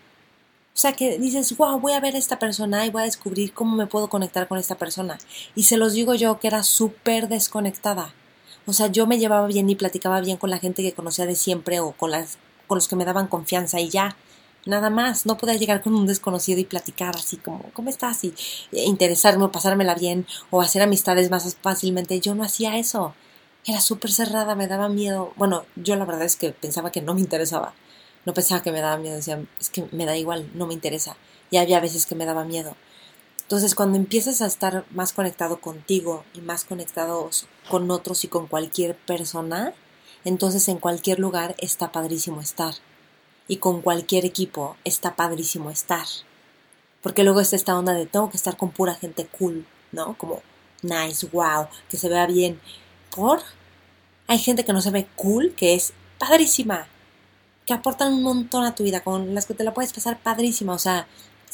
O 0.78 0.80
sea, 0.80 0.94
que 0.94 1.18
dices, 1.18 1.58
wow, 1.58 1.80
voy 1.80 1.94
a 1.94 2.00
ver 2.00 2.14
a 2.14 2.20
esta 2.20 2.38
persona 2.38 2.86
y 2.86 2.92
voy 2.92 3.02
a 3.02 3.06
descubrir 3.06 3.52
cómo 3.52 3.76
me 3.76 3.88
puedo 3.88 4.10
conectar 4.10 4.48
con 4.48 4.60
esta 4.60 4.76
persona. 4.76 5.18
Y 5.56 5.64
se 5.64 5.76
los 5.76 5.94
digo 5.94 6.14
yo 6.14 6.38
que 6.38 6.46
era 6.46 6.62
súper 6.62 7.30
desconectada. 7.30 8.14
O 8.68 8.74
sea, 8.74 8.86
yo 8.86 9.08
me 9.08 9.18
llevaba 9.18 9.48
bien 9.48 9.68
y 9.72 9.76
platicaba 9.76 10.22
bien 10.22 10.38
con 10.38 10.52
la 10.52 10.60
gente 10.60 10.84
que 10.84 10.94
conocía 10.94 11.26
de 11.26 11.34
siempre 11.34 11.80
o 11.80 11.94
con, 11.94 12.12
las, 12.12 12.38
con 12.68 12.76
los 12.76 12.88
que 12.88 12.96
me 12.96 13.06
daban 13.06 13.26
confianza 13.26 13.80
y 13.80 13.90
ya. 13.90 14.18
Nada 14.68 14.92
más, 14.92 15.26
no 15.26 15.36
podía 15.36 15.56
llegar 15.56 15.82
con 15.82 15.96
un 15.96 16.06
desconocido 16.06 16.60
y 16.60 16.66
platicar 16.66 17.16
así 17.16 17.38
como, 17.38 17.72
¿cómo 17.74 17.90
estás? 17.90 18.24
Y 18.24 18.36
e 18.72 18.86
interesarme 18.86 19.46
o 19.46 19.52
pasármela 19.52 19.96
bien 19.96 20.28
o 20.52 20.62
hacer 20.62 20.84
amistades 20.84 21.32
más 21.32 21.58
fácilmente. 21.60 22.20
Yo 22.20 22.36
no 22.36 22.44
hacía 22.44 22.78
eso. 22.78 23.16
Era 23.66 23.82
súper 23.82 24.12
cerrada, 24.12 24.54
me 24.54 24.68
daba 24.68 24.90
miedo. 24.90 25.34
Bueno, 25.38 25.66
yo 25.76 25.96
la 25.96 26.06
verdad 26.06 26.26
es 26.26 26.36
que 26.36 26.52
pensaba 26.52 26.92
que 26.92 27.02
no 27.02 27.16
me 27.16 27.22
interesaba 27.22 27.74
no 28.28 28.34
pensaba 28.34 28.62
que 28.62 28.74
me 28.74 28.82
daba 28.82 28.98
miedo, 28.98 29.16
decía, 29.16 29.42
es 29.58 29.70
que 29.70 29.88
me 29.94 30.06
da 30.06 30.18
igual, 30.18 30.52
no 30.54 30.68
me 30.68 30.74
interesa. 30.74 31.16
Y 31.50 31.56
había 31.56 31.80
veces 31.80 32.06
que 32.06 32.14
me 32.14 32.26
daba 32.26 32.44
miedo. 32.44 32.76
Entonces, 33.44 33.74
cuando 33.74 33.98
empiezas 33.98 34.42
a 34.42 34.48
estar 34.48 34.84
más 34.92 35.14
conectado 35.14 35.62
contigo 35.62 36.26
y 36.34 36.42
más 36.42 36.66
conectados 36.66 37.48
con 37.70 37.90
otros 37.90 38.26
y 38.26 38.28
con 38.28 38.48
cualquier 38.48 38.98
persona, 38.98 39.74
entonces 40.26 40.68
en 40.68 40.78
cualquier 40.78 41.20
lugar 41.20 41.56
está 41.58 41.94
padrísimo 41.94 42.42
estar. 42.42 42.74
Y 43.48 43.58
con 43.58 43.82
cualquier 43.82 44.26
equipo 44.26 44.76
está 44.84 45.16
padrísimo 45.16 45.72
estar. 45.72 46.06
Porque 47.02 47.24
luego 47.24 47.40
está 47.40 47.56
esta 47.56 47.80
onda 47.80 47.94
de 47.94 48.08
tengo 48.08 48.30
que 48.30 48.36
estar 48.36 48.58
con 48.58 48.72
pura 48.72 48.96
gente 48.96 49.26
cool, 49.26 49.66
¿no? 49.94 50.18
Como 50.18 50.42
nice, 50.82 51.28
wow, 51.28 51.68
que 51.90 51.96
se 51.96 52.10
vea 52.10 52.28
bien. 52.28 52.60
¿Por? 53.16 53.40
Hay 54.28 54.40
gente 54.40 54.66
que 54.66 54.74
no 54.74 54.82
se 54.82 54.92
ve 54.92 55.08
cool, 55.16 55.54
que 55.56 55.76
es 55.76 55.94
padrísima 56.20 56.90
que 57.68 57.74
aportan 57.74 58.14
un 58.14 58.24
montón 58.24 58.64
a 58.64 58.74
tu 58.74 58.84
vida, 58.84 59.04
con 59.04 59.36
las 59.36 59.46
que 59.46 59.54
te 59.54 59.66
la 59.66 59.74
puedes 59.74 59.92
pasar 59.92 60.18
padrísima, 60.24 60.74
o 60.74 60.80
sea, 60.80 61.06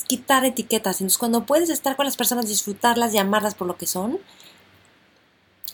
quitar 0.08 0.46
etiquetas. 0.46 1.02
Entonces, 1.02 1.18
cuando 1.18 1.44
puedes 1.46 1.72
estar 1.72 1.96
con 1.96 2.06
las 2.06 2.16
personas, 2.16 2.48
disfrutarlas 2.48 3.14
y 3.14 3.18
amarlas 3.18 3.56
por 3.56 3.66
lo 3.66 3.78
que 3.78 3.88
son, 3.88 4.20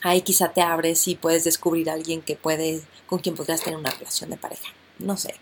ahí 0.02 0.22
quizá 0.22 0.48
te 0.48 0.62
abres 0.62 1.06
y 1.08 1.14
puedes 1.14 1.44
descubrir 1.44 1.90
a 1.90 1.92
alguien 1.92 2.22
que 2.22 2.36
puede, 2.36 2.82
con 3.06 3.18
quien 3.18 3.34
podrías 3.34 3.62
tener 3.62 3.78
una 3.78 3.90
relación 3.90 4.30
de 4.30 4.38
pareja. 4.38 4.72
No 4.98 5.18
sé. 5.18 5.34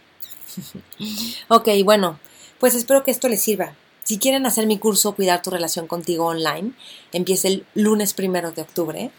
ok, 1.48 1.68
bueno, 1.84 2.18
pues 2.58 2.74
espero 2.74 3.04
que 3.04 3.12
esto 3.12 3.28
les 3.28 3.40
sirva. 3.40 3.76
Si 4.02 4.18
quieren 4.18 4.46
hacer 4.46 4.66
mi 4.66 4.80
curso 4.80 5.14
Cuidar 5.14 5.42
tu 5.42 5.50
relación 5.50 5.86
contigo 5.86 6.26
online, 6.26 6.72
empieza 7.12 7.46
el 7.46 7.64
lunes 7.74 8.14
primero 8.14 8.50
de 8.50 8.62
octubre. 8.62 9.12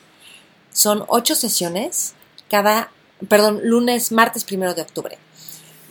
Son 0.74 1.06
ocho 1.08 1.36
sesiones, 1.36 2.16
cada, 2.50 2.92
perdón, 3.30 3.62
lunes, 3.64 4.12
martes 4.12 4.44
primero 4.44 4.74
de 4.74 4.82
octubre 4.82 5.18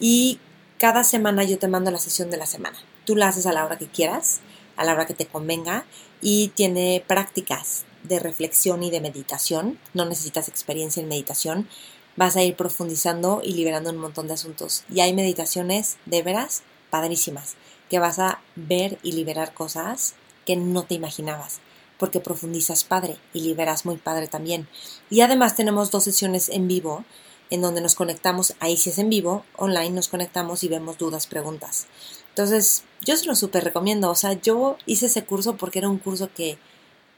y 0.00 0.38
cada 0.78 1.04
semana 1.04 1.44
yo 1.44 1.58
te 1.58 1.68
mando 1.68 1.90
la 1.90 1.98
sesión 1.98 2.30
de 2.30 2.37
la 2.37 2.46
semana. 2.46 2.78
Tú 3.04 3.16
la 3.16 3.28
haces 3.28 3.46
a 3.46 3.52
la 3.52 3.64
hora 3.64 3.78
que 3.78 3.88
quieras, 3.88 4.40
a 4.76 4.84
la 4.84 4.92
hora 4.92 5.06
que 5.06 5.14
te 5.14 5.26
convenga 5.26 5.84
y 6.20 6.48
tiene 6.48 7.02
prácticas 7.06 7.84
de 8.04 8.20
reflexión 8.20 8.82
y 8.82 8.90
de 8.90 9.00
meditación. 9.00 9.78
No 9.94 10.04
necesitas 10.04 10.48
experiencia 10.48 11.02
en 11.02 11.08
meditación. 11.08 11.68
Vas 12.16 12.37
a 12.37 12.42
ir 12.42 12.54
profundizando 12.54 13.40
y 13.42 13.54
liberando 13.54 13.90
un 13.90 13.98
montón 13.98 14.28
de 14.28 14.34
asuntos. 14.34 14.84
Y 14.92 15.00
hay 15.00 15.12
meditaciones 15.12 15.96
de 16.06 16.22
veras 16.22 16.62
padrísimas 16.90 17.56
que 17.90 17.98
vas 17.98 18.18
a 18.18 18.40
ver 18.54 18.98
y 19.02 19.12
liberar 19.12 19.54
cosas 19.54 20.14
que 20.46 20.56
no 20.56 20.84
te 20.84 20.94
imaginabas 20.94 21.61
porque 21.98 22.20
profundizas 22.20 22.84
padre 22.84 23.16
y 23.34 23.40
liberas 23.40 23.84
muy 23.84 23.96
padre 23.96 24.28
también. 24.28 24.68
Y 25.11 25.20
además 25.20 25.56
tenemos 25.56 25.90
dos 25.90 26.04
sesiones 26.04 26.48
en 26.48 26.68
vivo 26.68 27.04
en 27.50 27.62
donde 27.62 27.80
nos 27.80 27.94
conectamos, 27.94 28.54
ahí 28.61 28.76
si 28.76 28.90
es 28.90 28.98
en 28.98 29.11
vivo, 29.11 29.44
online 29.56 29.90
nos 29.90 30.08
conectamos 30.08 30.64
y 30.64 30.68
vemos 30.68 30.98
dudas, 30.98 31.26
preguntas. 31.26 31.87
Entonces, 32.30 32.84
yo 33.04 33.16
se 33.16 33.26
lo 33.26 33.34
súper 33.34 33.64
recomiendo. 33.64 34.11
O 34.11 34.14
sea, 34.14 34.34
yo 34.34 34.76
hice 34.87 35.06
ese 35.06 35.24
curso 35.24 35.56
porque 35.56 35.80
era 35.80 35.88
un 35.88 35.98
curso 35.98 36.30
que, 36.34 36.58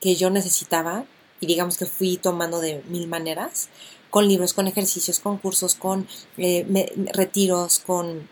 que 0.01 0.15
yo 0.15 0.31
necesitaba 0.31 1.05
y 1.41 1.47
digamos 1.47 1.77
que 1.77 1.87
fui 1.87 2.17
tomando 2.17 2.61
de 2.61 2.83
mil 2.89 3.07
maneras, 3.07 3.69
con 4.11 4.29
libros, 4.29 4.55
con 4.55 4.67
ejercicios, 4.67 5.21
con 5.21 5.39
cursos, 5.39 5.75
con 5.75 6.07
eh, 6.37 6.93
retiros, 7.13 7.81
con 7.81 8.29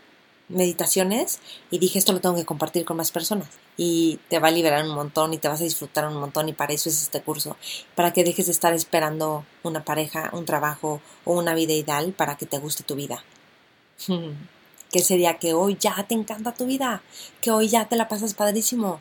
meditaciones 0.49 1.39
y 1.71 1.79
dije 1.79 1.99
esto 1.99 2.11
lo 2.11 2.19
tengo 2.19 2.35
que 2.35 2.45
compartir 2.45 2.83
con 2.85 2.97
más 2.97 3.11
personas 3.11 3.47
y 3.77 4.19
te 4.29 4.39
va 4.39 4.49
a 4.49 4.51
liberar 4.51 4.83
un 4.83 4.93
montón 4.93 5.33
y 5.33 5.37
te 5.37 5.47
vas 5.47 5.61
a 5.61 5.63
disfrutar 5.63 6.07
un 6.07 6.17
montón 6.17 6.49
y 6.49 6.53
para 6.53 6.73
eso 6.73 6.89
es 6.89 7.01
este 7.01 7.21
curso, 7.21 7.55
para 7.95 8.11
que 8.11 8.23
dejes 8.23 8.47
de 8.47 8.51
estar 8.51 8.73
esperando 8.73 9.45
una 9.63 9.85
pareja, 9.85 10.29
un 10.33 10.45
trabajo 10.45 11.01
o 11.23 11.33
una 11.33 11.53
vida 11.53 11.73
ideal 11.73 12.13
para 12.13 12.35
que 12.35 12.45
te 12.45 12.57
guste 12.57 12.83
tu 12.83 12.95
vida. 12.95 13.23
¿Qué 14.91 14.99
sería 14.99 15.37
que 15.37 15.53
hoy 15.53 15.77
ya 15.79 16.03
te 16.07 16.15
encanta 16.15 16.53
tu 16.53 16.65
vida? 16.65 17.03
Que 17.41 17.51
hoy 17.51 17.67
ya 17.67 17.87
te 17.87 17.95
la 17.95 18.07
pasas 18.07 18.33
padrísimo 18.33 18.99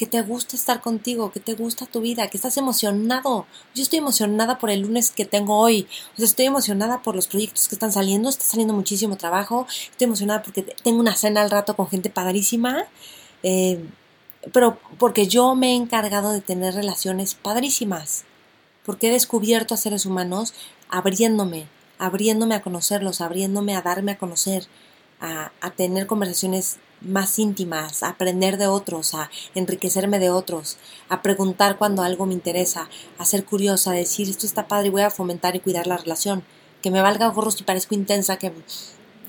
que 0.00 0.06
te 0.06 0.22
gusta 0.22 0.56
estar 0.56 0.80
contigo, 0.80 1.30
que 1.30 1.40
te 1.40 1.52
gusta 1.52 1.84
tu 1.84 2.00
vida, 2.00 2.26
que 2.28 2.38
estás 2.38 2.56
emocionado. 2.56 3.44
Yo 3.74 3.82
estoy 3.82 3.98
emocionada 3.98 4.58
por 4.58 4.70
el 4.70 4.80
lunes 4.80 5.10
que 5.10 5.26
tengo 5.26 5.58
hoy. 5.58 5.86
O 6.14 6.16
sea, 6.16 6.24
estoy 6.24 6.46
emocionada 6.46 7.02
por 7.02 7.14
los 7.14 7.26
proyectos 7.26 7.68
que 7.68 7.74
están 7.74 7.92
saliendo. 7.92 8.30
Está 8.30 8.46
saliendo 8.46 8.72
muchísimo 8.72 9.18
trabajo. 9.18 9.66
Estoy 9.90 10.06
emocionada 10.06 10.42
porque 10.42 10.62
tengo 10.62 11.00
una 11.00 11.14
cena 11.16 11.42
al 11.42 11.50
rato 11.50 11.76
con 11.76 11.86
gente 11.86 12.08
padrísima. 12.08 12.86
Eh, 13.42 13.84
pero 14.54 14.78
porque 14.98 15.26
yo 15.26 15.54
me 15.54 15.72
he 15.72 15.74
encargado 15.74 16.32
de 16.32 16.40
tener 16.40 16.72
relaciones 16.72 17.34
padrísimas. 17.34 18.24
Porque 18.86 19.08
he 19.08 19.12
descubierto 19.12 19.74
a 19.74 19.76
seres 19.76 20.06
humanos 20.06 20.54
abriéndome 20.88 21.66
abriéndome 21.98 22.54
a 22.54 22.62
conocerlos, 22.62 23.20
abriéndome 23.20 23.76
a 23.76 23.82
darme 23.82 24.12
a 24.12 24.18
conocer, 24.18 24.66
a, 25.20 25.52
a 25.60 25.70
tener 25.72 26.06
conversaciones 26.06 26.78
más 27.00 27.38
íntimas, 27.38 28.02
a 28.02 28.10
aprender 28.10 28.56
de 28.56 28.66
otros, 28.66 29.14
a 29.14 29.30
enriquecerme 29.54 30.18
de 30.18 30.30
otros, 30.30 30.76
a 31.08 31.22
preguntar 31.22 31.78
cuando 31.78 32.02
algo 32.02 32.26
me 32.26 32.34
interesa, 32.34 32.88
a 33.18 33.24
ser 33.24 33.44
curiosa, 33.44 33.92
a 33.92 33.94
decir 33.94 34.28
esto 34.28 34.46
está 34.46 34.68
padre 34.68 34.88
y 34.88 34.90
voy 34.90 35.02
a 35.02 35.10
fomentar 35.10 35.56
y 35.56 35.60
cuidar 35.60 35.86
la 35.86 35.96
relación, 35.96 36.44
que 36.82 36.90
me 36.90 37.02
valga 37.02 37.28
gorro 37.28 37.50
si 37.50 37.64
parezco 37.64 37.94
intensa, 37.94 38.36
que 38.36 38.52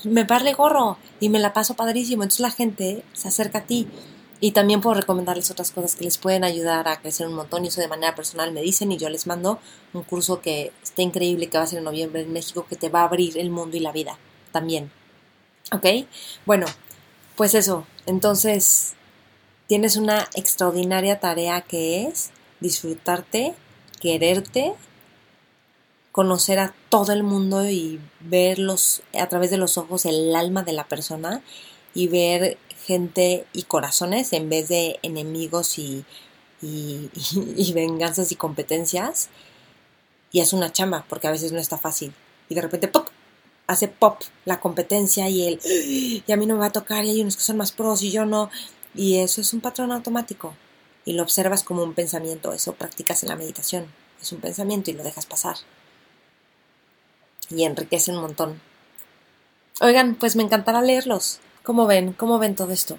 me 0.03 0.25
parle 0.25 0.53
gorro 0.53 0.97
y 1.19 1.29
me 1.29 1.39
la 1.39 1.53
paso 1.53 1.75
padrísimo, 1.75 2.23
entonces 2.23 2.41
la 2.41 2.51
gente 2.51 3.03
se 3.13 3.27
acerca 3.27 3.59
a 3.59 3.65
ti 3.65 3.87
y 4.39 4.51
también 4.51 4.81
puedo 4.81 4.95
recomendarles 4.95 5.51
otras 5.51 5.71
cosas 5.71 5.95
que 5.95 6.03
les 6.03 6.17
pueden 6.17 6.43
ayudar 6.43 6.87
a 6.87 6.99
crecer 6.99 7.27
un 7.27 7.35
montón 7.35 7.63
y 7.63 7.67
eso 7.67 7.79
de 7.79 7.87
manera 7.87 8.15
personal 8.15 8.51
me 8.51 8.61
dicen 8.61 8.91
y 8.91 8.97
yo 8.97 9.07
les 9.09 9.27
mando 9.27 9.59
un 9.93 10.01
curso 10.01 10.41
que 10.41 10.73
está 10.81 11.03
increíble 11.03 11.47
que 11.47 11.59
va 11.59 11.63
a 11.63 11.67
ser 11.67 11.77
en 11.77 11.85
noviembre 11.85 12.21
en 12.21 12.33
México 12.33 12.65
que 12.67 12.75
te 12.75 12.89
va 12.89 13.01
a 13.01 13.03
abrir 13.03 13.37
el 13.37 13.51
mundo 13.51 13.77
y 13.77 13.81
la 13.81 13.91
vida 13.91 14.17
también. 14.51 14.91
¿Ok? 15.71 15.85
Bueno, 16.45 16.65
pues 17.41 17.55
eso, 17.55 17.87
entonces 18.05 18.93
tienes 19.65 19.95
una 19.95 20.29
extraordinaria 20.35 21.19
tarea 21.19 21.61
que 21.61 22.05
es 22.05 22.29
disfrutarte, 22.59 23.55
quererte, 23.99 24.73
conocer 26.11 26.59
a 26.59 26.75
todo 26.89 27.13
el 27.13 27.23
mundo 27.23 27.67
y 27.67 27.99
verlos 28.19 29.01
a 29.19 29.27
través 29.27 29.49
de 29.49 29.57
los 29.57 29.79
ojos 29.79 30.05
el 30.05 30.35
alma 30.35 30.61
de 30.61 30.73
la 30.73 30.87
persona 30.87 31.41
y 31.95 32.09
ver 32.09 32.59
gente 32.85 33.47
y 33.53 33.63
corazones 33.63 34.33
en 34.33 34.47
vez 34.47 34.69
de 34.69 34.99
enemigos 35.01 35.79
y, 35.79 36.05
venganzas 37.73 38.31
y 38.31 38.35
competencias. 38.35 39.29
Y 40.31 40.41
es 40.41 40.53
una 40.53 40.71
chamba, 40.71 41.07
porque 41.09 41.25
a 41.25 41.31
veces 41.31 41.51
no 41.51 41.59
está 41.59 41.79
fácil. 41.79 42.13
Y 42.49 42.53
de 42.53 42.61
repente. 42.61 42.87
Hace 43.71 43.87
pop 43.87 44.19
la 44.45 44.59
competencia 44.59 45.29
y 45.29 45.47
él, 45.47 45.59
y 45.63 46.31
a 46.31 46.37
mí 46.37 46.45
no 46.45 46.55
me 46.55 46.61
va 46.61 46.67
a 46.67 46.71
tocar 46.71 47.05
y 47.05 47.11
hay 47.11 47.21
unos 47.21 47.37
que 47.37 47.43
son 47.43 47.57
más 47.57 47.71
pros 47.71 48.03
y 48.03 48.11
yo 48.11 48.25
no. 48.25 48.49
Y 48.93 49.19
eso 49.19 49.41
es 49.41 49.53
un 49.53 49.61
patrón 49.61 49.91
automático. 49.91 50.53
Y 51.05 51.13
lo 51.13 51.23
observas 51.23 51.63
como 51.63 51.83
un 51.83 51.93
pensamiento, 51.93 52.53
eso 52.53 52.73
practicas 52.73 53.23
en 53.23 53.29
la 53.29 53.35
meditación. 53.35 53.85
Es 54.21 54.31
un 54.31 54.39
pensamiento 54.39 54.91
y 54.91 54.93
lo 54.93 55.03
dejas 55.03 55.25
pasar. 55.25 55.55
Y 57.49 57.63
enriquece 57.63 58.11
un 58.11 58.21
montón. 58.21 58.61
Oigan, 59.79 60.15
pues 60.15 60.35
me 60.35 60.43
encantará 60.43 60.81
leerlos. 60.81 61.39
¿Cómo 61.63 61.87
ven? 61.87 62.13
¿Cómo 62.13 62.37
ven 62.37 62.55
todo 62.55 62.71
esto? 62.71 62.97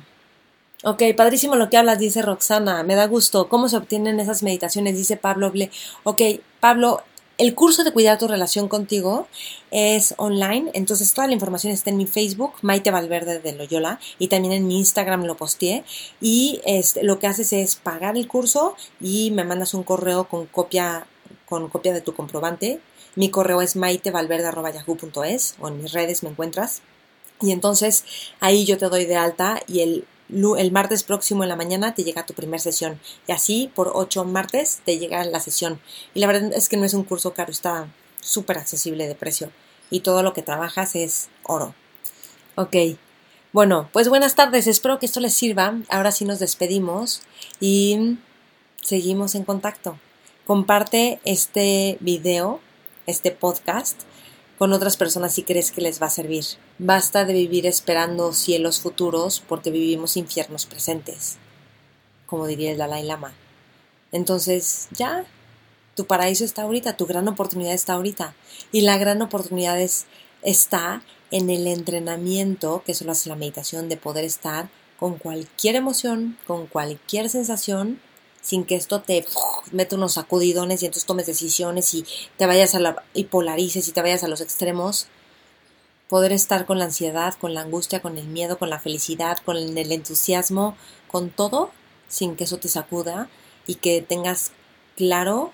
Ok, 0.84 1.02
padrísimo 1.16 1.54
lo 1.54 1.70
que 1.70 1.76
hablas, 1.76 2.00
dice 2.00 2.22
Roxana, 2.22 2.82
me 2.82 2.96
da 2.96 3.06
gusto. 3.06 3.48
¿Cómo 3.48 3.68
se 3.68 3.76
obtienen 3.76 4.18
esas 4.18 4.42
meditaciones? 4.42 4.96
Dice 4.96 5.16
Pablo 5.16 5.52
Ble. 5.52 5.70
Ok, 6.02 6.20
Pablo, 6.58 7.02
el 7.42 7.56
curso 7.56 7.82
de 7.82 7.92
cuidar 7.92 8.18
tu 8.18 8.28
relación 8.28 8.68
contigo 8.68 9.26
es 9.72 10.14
online, 10.16 10.70
entonces 10.74 11.12
toda 11.12 11.26
la 11.26 11.32
información 11.32 11.72
está 11.72 11.90
en 11.90 11.96
mi 11.96 12.06
Facebook, 12.06 12.52
Maite 12.62 12.92
Valverde 12.92 13.40
de 13.40 13.52
Loyola, 13.52 13.98
y 14.20 14.28
también 14.28 14.54
en 14.54 14.68
mi 14.68 14.78
Instagram 14.78 15.24
lo 15.24 15.36
posteé. 15.36 15.82
Y 16.20 16.60
este, 16.64 17.02
lo 17.02 17.18
que 17.18 17.26
haces 17.26 17.52
es 17.52 17.74
pagar 17.74 18.16
el 18.16 18.28
curso 18.28 18.76
y 19.00 19.32
me 19.32 19.42
mandas 19.42 19.74
un 19.74 19.82
correo 19.82 20.28
con 20.28 20.46
copia, 20.46 21.08
con 21.44 21.68
copia 21.68 21.92
de 21.92 22.00
tu 22.00 22.14
comprobante. 22.14 22.80
Mi 23.16 23.28
correo 23.28 23.60
es 23.60 23.74
maitevalverde.yahoo.es 23.74 25.56
o 25.58 25.66
en 25.66 25.82
mis 25.82 25.90
redes 25.90 26.22
me 26.22 26.30
encuentras. 26.30 26.80
Y 27.40 27.50
entonces 27.50 28.04
ahí 28.38 28.64
yo 28.64 28.78
te 28.78 28.88
doy 28.88 29.04
de 29.04 29.16
alta 29.16 29.60
y 29.66 29.80
el, 29.80 30.04
el 30.58 30.72
martes 30.72 31.02
próximo 31.02 31.42
en 31.42 31.48
la 31.48 31.56
mañana 31.56 31.94
te 31.94 32.04
llega 32.04 32.26
tu 32.26 32.34
primera 32.34 32.58
sesión. 32.58 33.00
Y 33.26 33.32
así 33.32 33.70
por 33.74 33.92
ocho 33.94 34.24
martes 34.24 34.80
te 34.84 34.98
llega 34.98 35.24
la 35.24 35.40
sesión. 35.40 35.80
Y 36.14 36.20
la 36.20 36.26
verdad 36.26 36.52
es 36.54 36.68
que 36.68 36.76
no 36.76 36.84
es 36.84 36.94
un 36.94 37.04
curso 37.04 37.34
caro, 37.34 37.50
está 37.50 37.88
súper 38.20 38.58
accesible 38.58 39.06
de 39.06 39.14
precio. 39.14 39.50
Y 39.90 40.00
todo 40.00 40.22
lo 40.22 40.32
que 40.32 40.42
trabajas 40.42 40.94
es 40.94 41.28
oro. 41.44 41.74
Ok. 42.54 42.76
Bueno, 43.52 43.90
pues 43.92 44.08
buenas 44.08 44.34
tardes. 44.34 44.66
Espero 44.66 44.98
que 44.98 45.06
esto 45.06 45.20
les 45.20 45.34
sirva. 45.34 45.74
Ahora 45.90 46.12
sí 46.12 46.24
nos 46.24 46.38
despedimos 46.38 47.22
y 47.60 48.16
seguimos 48.80 49.34
en 49.34 49.44
contacto. 49.44 49.98
Comparte 50.46 51.20
este 51.24 51.98
video, 52.00 52.60
este 53.06 53.30
podcast 53.30 54.02
con 54.62 54.72
otras 54.72 54.96
personas 54.96 55.34
si 55.34 55.42
crees 55.42 55.72
que 55.72 55.80
les 55.80 56.00
va 56.00 56.06
a 56.06 56.10
servir. 56.10 56.44
Basta 56.78 57.24
de 57.24 57.32
vivir 57.32 57.66
esperando 57.66 58.32
cielos 58.32 58.78
futuros 58.78 59.42
porque 59.48 59.72
vivimos 59.72 60.16
infiernos 60.16 60.66
presentes, 60.66 61.38
como 62.26 62.46
diría 62.46 62.70
el 62.70 62.78
Dalai 62.78 63.02
Lama. 63.02 63.32
Entonces, 64.12 64.86
ya, 64.92 65.24
tu 65.96 66.06
paraíso 66.06 66.44
está 66.44 66.62
ahorita, 66.62 66.96
tu 66.96 67.06
gran 67.06 67.26
oportunidad 67.26 67.72
está 67.72 67.94
ahorita. 67.94 68.36
Y 68.70 68.82
la 68.82 68.98
gran 68.98 69.20
oportunidad 69.20 69.80
está 70.42 71.02
en 71.32 71.50
el 71.50 71.66
entrenamiento, 71.66 72.84
que 72.86 72.94
solo 72.94 73.10
hace 73.10 73.30
la 73.30 73.34
meditación, 73.34 73.88
de 73.88 73.96
poder 73.96 74.24
estar 74.24 74.70
con 74.96 75.16
cualquier 75.16 75.74
emoción, 75.74 76.38
con 76.46 76.68
cualquier 76.68 77.30
sensación, 77.30 77.98
sin 78.42 78.64
que 78.64 78.74
esto 78.74 79.00
te 79.00 79.24
meta 79.70 79.96
unos 79.96 80.14
sacudidones 80.14 80.82
y 80.82 80.86
entonces 80.86 81.06
tomes 81.06 81.26
decisiones 81.26 81.94
y 81.94 82.04
te 82.36 82.46
vayas 82.46 82.74
a 82.74 82.80
la 82.80 83.02
y 83.14 83.24
polarices 83.24 83.88
y 83.88 83.92
te 83.92 84.02
vayas 84.02 84.24
a 84.24 84.28
los 84.28 84.40
extremos. 84.40 85.06
Poder 86.08 86.32
estar 86.32 86.66
con 86.66 86.78
la 86.78 86.84
ansiedad, 86.86 87.34
con 87.40 87.54
la 87.54 87.62
angustia, 87.62 88.02
con 88.02 88.18
el 88.18 88.26
miedo, 88.26 88.58
con 88.58 88.68
la 88.68 88.80
felicidad, 88.80 89.38
con 89.38 89.56
el 89.56 89.92
entusiasmo, 89.92 90.76
con 91.08 91.30
todo, 91.30 91.70
sin 92.08 92.36
que 92.36 92.44
eso 92.44 92.58
te 92.58 92.68
sacuda 92.68 93.30
y 93.66 93.76
que 93.76 94.02
tengas 94.02 94.50
claro 94.96 95.52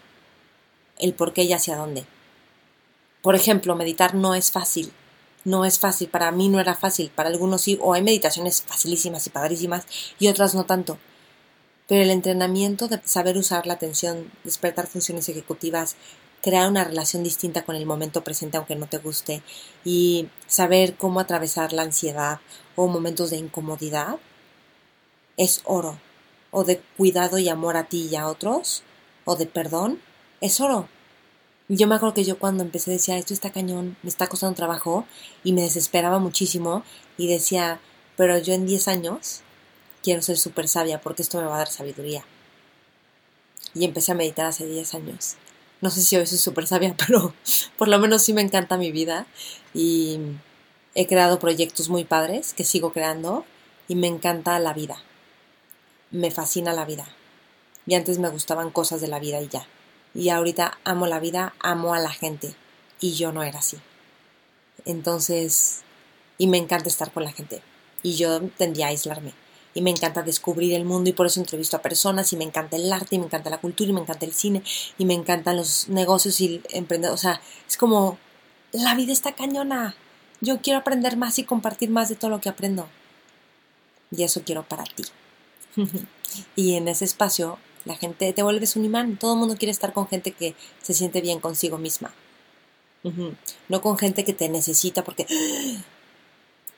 el 0.99 1.15
por 1.15 1.33
qué 1.33 1.45
y 1.45 1.53
hacia 1.53 1.77
dónde. 1.77 2.07
Por 3.23 3.37
ejemplo, 3.37 3.77
meditar 3.77 4.15
no 4.15 4.35
es 4.35 4.51
fácil. 4.51 4.93
No 5.45 5.65
es 5.65 5.79
fácil, 5.79 6.09
para 6.09 6.33
mí 6.33 6.49
no 6.49 6.59
era 6.59 6.75
fácil, 6.75 7.11
para 7.15 7.29
algunos 7.29 7.63
sí, 7.63 7.79
o 7.81 7.95
hay 7.95 8.03
meditaciones 8.03 8.63
facilísimas 8.63 9.27
y 9.27 9.31
padrísimas 9.31 9.87
y 10.19 10.27
otras 10.27 10.55
no 10.55 10.65
tanto 10.65 10.99
pero 11.89 12.03
el 12.03 12.11
entrenamiento 12.11 12.87
de 12.87 13.01
saber 13.05 13.37
usar 13.39 13.67
la 13.67 13.75
atención, 13.75 14.31
despertar 14.45 14.87
funciones 14.87 15.29
ejecutivas, 15.29 15.97
crear 16.43 16.69
una 16.69 16.85
relación 16.85 17.25
distinta 17.25 17.65
con 17.65 17.75
el 17.75 17.87
momento 17.87 18.23
presente 18.23 18.59
aunque 18.59 18.77
no 18.77 18.87
te 18.87 18.99
guste 18.99 19.43
y 19.85 20.29
saber 20.47 20.95
cómo 20.97 21.19
atravesar 21.19 21.73
la 21.73 21.83
ansiedad 21.83 22.41
o 22.77 22.87
momentos 22.87 23.31
de 23.31 23.39
incomodidad 23.39 24.19
es 25.37 25.63
oro, 25.65 25.99
o 26.51 26.65
de 26.65 26.81
cuidado 26.97 27.39
y 27.39 27.49
amor 27.49 27.77
a 27.77 27.85
ti 27.85 28.09
y 28.11 28.17
a 28.17 28.27
otros, 28.27 28.83
o 29.25 29.37
de 29.37 29.47
perdón, 29.47 30.01
es 30.41 30.61
oro. 30.61 30.89
Yo 31.69 31.87
me 31.87 31.95
acuerdo 31.95 32.15
que 32.15 32.25
yo 32.25 32.39
cuando 32.39 32.65
empecé 32.65 32.91
decía, 32.91 33.19
esto 33.19 33.35
está 33.35 33.51
cañón, 33.51 33.97
me 34.03 34.09
está 34.09 34.27
costando 34.27 34.57
trabajo 34.57 35.07
y 35.45 35.53
me 35.53 35.63
desesperaba 35.63 36.19
muchísimo 36.19 36.83
y 37.17 37.29
decía, 37.29 37.81
pero 38.17 38.39
yo 38.39 38.55
en 38.55 38.67
10 38.67 38.89
años 38.89 39.43
quiero 40.03 40.23
ser 40.23 40.39
súper 40.39 40.69
sabia 40.69 41.01
porque 41.01 41.23
esto 41.23 41.39
me 41.39 41.47
va 41.47 41.57
a 41.57 41.59
dar 41.59 41.69
sabiduría. 41.69 42.25
Y 43.75 43.85
empecé 43.85 44.13
a 44.13 44.15
meditar 44.15 44.47
hace 44.47 44.67
10 44.67 44.95
años. 44.95 45.37
No 45.81 45.91
sé 45.91 46.03
si 46.03 46.17
hoy 46.17 46.27
soy 46.27 46.39
súper 46.39 46.67
sabia, 46.67 46.95
pero 47.07 47.35
por 47.77 47.89
lo 47.89 47.99
menos 47.99 48.23
sí 48.23 48.33
me 48.33 48.43
encanta 48.43 48.77
mi 48.77 48.93
vida 48.93 49.27
y 49.75 50.19
he 50.95 51.07
creado 51.07 51.39
proyectos 51.39 51.89
muy 51.89 52.05
padres 52.05 52.55
que 52.55 52.65
sigo 52.65 52.93
creando 52.93 53.45
y 53.87 53.95
me 53.95 54.07
encanta 54.07 54.59
la 54.59 54.73
vida. 54.73 55.03
Me 56.11 56.31
fascina 56.31 56.73
la 56.73 56.85
vida. 56.85 57.07
Y 57.87 57.95
antes 57.95 58.19
me 58.19 58.29
gustaban 58.29 58.71
cosas 58.71 59.01
de 59.01 59.09
la 59.09 59.19
vida 59.19 59.41
y 59.41 59.49
ya. 59.49 59.67
Y 60.15 60.31
ahorita 60.31 60.79
amo 60.85 61.07
la 61.07 61.21
vida, 61.21 61.55
amo 61.61 61.95
a 61.95 61.99
la 61.99 62.11
gente. 62.11 62.55
Y 63.01 63.15
yo 63.15 63.33
no 63.33 63.43
era 63.43 63.61
así. 63.61 63.79
Entonces, 64.85 65.83
y 66.39 66.47
me 66.49 66.59
encanta 66.59 66.89
estar 66.89 67.13
con 67.13 67.25
la 67.25 67.33
gente. 67.33 67.63
Y 68.03 68.15
yo 68.17 68.41
tendía 68.57 68.87
a 68.87 68.89
aislarme 68.91 69.33
y 69.75 69.83
me 69.83 69.91
encanta 69.91 70.23
descubrir 70.23 70.75
el 70.75 70.85
mundo 70.85 71.11
y 71.11 71.13
por 71.13 71.27
eso 71.27 71.41
entrevisto 71.41 71.77
a 71.77 71.83
personas 71.83 72.33
y 72.33 72.37
me 72.37 72.45
encanta 72.45 72.77
el 72.77 72.93
arte 72.93 73.17
y 73.17 73.19
me 73.19 73.27
encanta 73.27 73.51
la 73.51 73.61
cultura 73.61 73.91
y 73.91 73.93
me 73.93 74.01
encanta 74.01 74.27
el 74.27 74.33
cine 74.33 74.63
y 74.97 75.05
me 75.05 75.15
encantan 75.15 75.57
los 75.57 75.89
negocios 75.89 76.41
y 76.41 76.63
emprendedores. 76.71 77.21
O 77.21 77.23
sea, 77.23 77.41
es 77.69 77.77
como 77.77 78.19
la 78.73 78.95
vida 78.95 79.13
está 79.13 79.33
cañona. 79.33 79.95
Yo 80.41 80.61
quiero 80.61 80.79
aprender 80.79 81.17
más 81.17 81.39
y 81.39 81.45
compartir 81.45 81.91
más 81.91 82.09
de 82.09 82.17
todo 82.17 82.31
lo 82.31 82.41
que 82.41 82.49
aprendo. 82.49 82.89
Y 84.11 84.23
eso 84.23 84.43
quiero 84.45 84.63
para 84.63 84.85
ti. 84.85 85.05
y 86.57 86.75
en 86.75 86.89
ese 86.89 87.05
espacio 87.05 87.59
la 87.85 87.97
gente 87.97 88.33
te 88.33 88.43
vuelves 88.43 88.77
un 88.77 88.85
imán. 88.85 89.17
Todo 89.17 89.35
el 89.35 89.39
mundo 89.39 89.57
quiere 89.57 89.73
estar 89.73 89.93
con 89.93 90.09
gente 90.09 90.33
que 90.33 90.55
se 90.83 90.95
siente 90.95 91.21
bien 91.21 91.41
consigo 91.41 91.79
misma. 91.79 92.13
No 93.69 93.81
con 93.81 93.97
gente 93.97 94.25
que 94.25 94.35
te 94.35 94.49
necesita 94.49 95.05
porque 95.05 95.27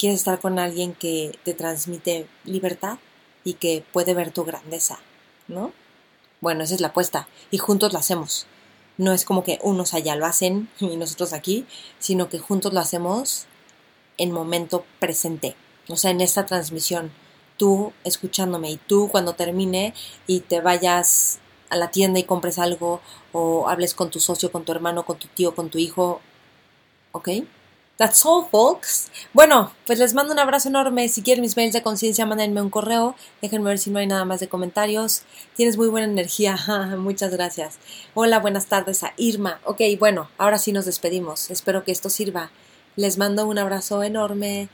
quieres 0.00 0.20
estar 0.20 0.40
con 0.40 0.58
alguien 0.58 0.94
que 0.94 1.38
te 1.44 1.52
transmite 1.52 2.26
libertad 2.44 2.98
y 3.44 3.54
que 3.54 3.84
puede 3.92 4.14
ver 4.14 4.32
tu 4.32 4.44
grandeza, 4.44 4.98
¿no? 5.46 5.72
Bueno, 6.40 6.64
esa 6.64 6.74
es 6.74 6.80
la 6.80 6.88
apuesta 6.88 7.28
y 7.50 7.58
juntos 7.58 7.92
lo 7.92 7.98
hacemos. 7.98 8.46
No 8.96 9.12
es 9.12 9.26
como 9.26 9.44
que 9.44 9.58
unos 9.62 9.92
allá 9.92 10.16
lo 10.16 10.24
hacen 10.24 10.70
y 10.80 10.96
nosotros 10.96 11.34
aquí, 11.34 11.66
sino 11.98 12.30
que 12.30 12.38
juntos 12.38 12.72
lo 12.72 12.80
hacemos 12.80 13.44
en 14.16 14.32
momento 14.32 14.86
presente, 14.98 15.54
o 15.88 15.96
sea, 15.96 16.10
en 16.10 16.20
esta 16.20 16.46
transmisión, 16.46 17.10
tú 17.58 17.92
escuchándome 18.04 18.70
y 18.70 18.76
tú 18.76 19.08
cuando 19.10 19.34
termine 19.34 19.92
y 20.26 20.40
te 20.40 20.60
vayas 20.60 21.40
a 21.68 21.76
la 21.76 21.90
tienda 21.90 22.18
y 22.18 22.24
compres 22.24 22.58
algo 22.58 23.00
o 23.32 23.68
hables 23.68 23.94
con 23.94 24.10
tu 24.10 24.18
socio, 24.18 24.50
con 24.50 24.64
tu 24.64 24.72
hermano, 24.72 25.04
con 25.04 25.18
tu 25.18 25.28
tío, 25.28 25.54
con 25.54 25.68
tu 25.68 25.78
hijo, 25.78 26.20
¿Ok? 27.12 27.28
That's 28.00 28.24
all, 28.24 28.46
folks. 28.50 29.10
Bueno, 29.34 29.74
pues 29.84 29.98
les 29.98 30.14
mando 30.14 30.32
un 30.32 30.38
abrazo 30.38 30.70
enorme. 30.70 31.06
Si 31.10 31.20
quieren 31.20 31.42
mis 31.42 31.58
mails 31.58 31.74
de 31.74 31.82
conciencia, 31.82 32.24
mándenme 32.24 32.62
un 32.62 32.70
correo. 32.70 33.14
Déjenme 33.42 33.68
ver 33.68 33.78
si 33.78 33.90
no 33.90 33.98
hay 33.98 34.06
nada 34.06 34.24
más 34.24 34.40
de 34.40 34.48
comentarios. 34.48 35.24
Tienes 35.54 35.76
muy 35.76 35.88
buena 35.88 36.06
energía. 36.06 36.56
Muchas 36.98 37.30
gracias. 37.30 37.78
Hola, 38.14 38.38
buenas 38.38 38.68
tardes 38.68 39.04
a 39.04 39.12
Irma. 39.18 39.60
Ok, 39.66 39.82
bueno, 39.98 40.30
ahora 40.38 40.56
sí 40.56 40.72
nos 40.72 40.86
despedimos. 40.86 41.50
Espero 41.50 41.84
que 41.84 41.92
esto 41.92 42.08
sirva. 42.08 42.50
Les 42.96 43.18
mando 43.18 43.46
un 43.46 43.58
abrazo 43.58 44.02
enorme. 44.02 44.70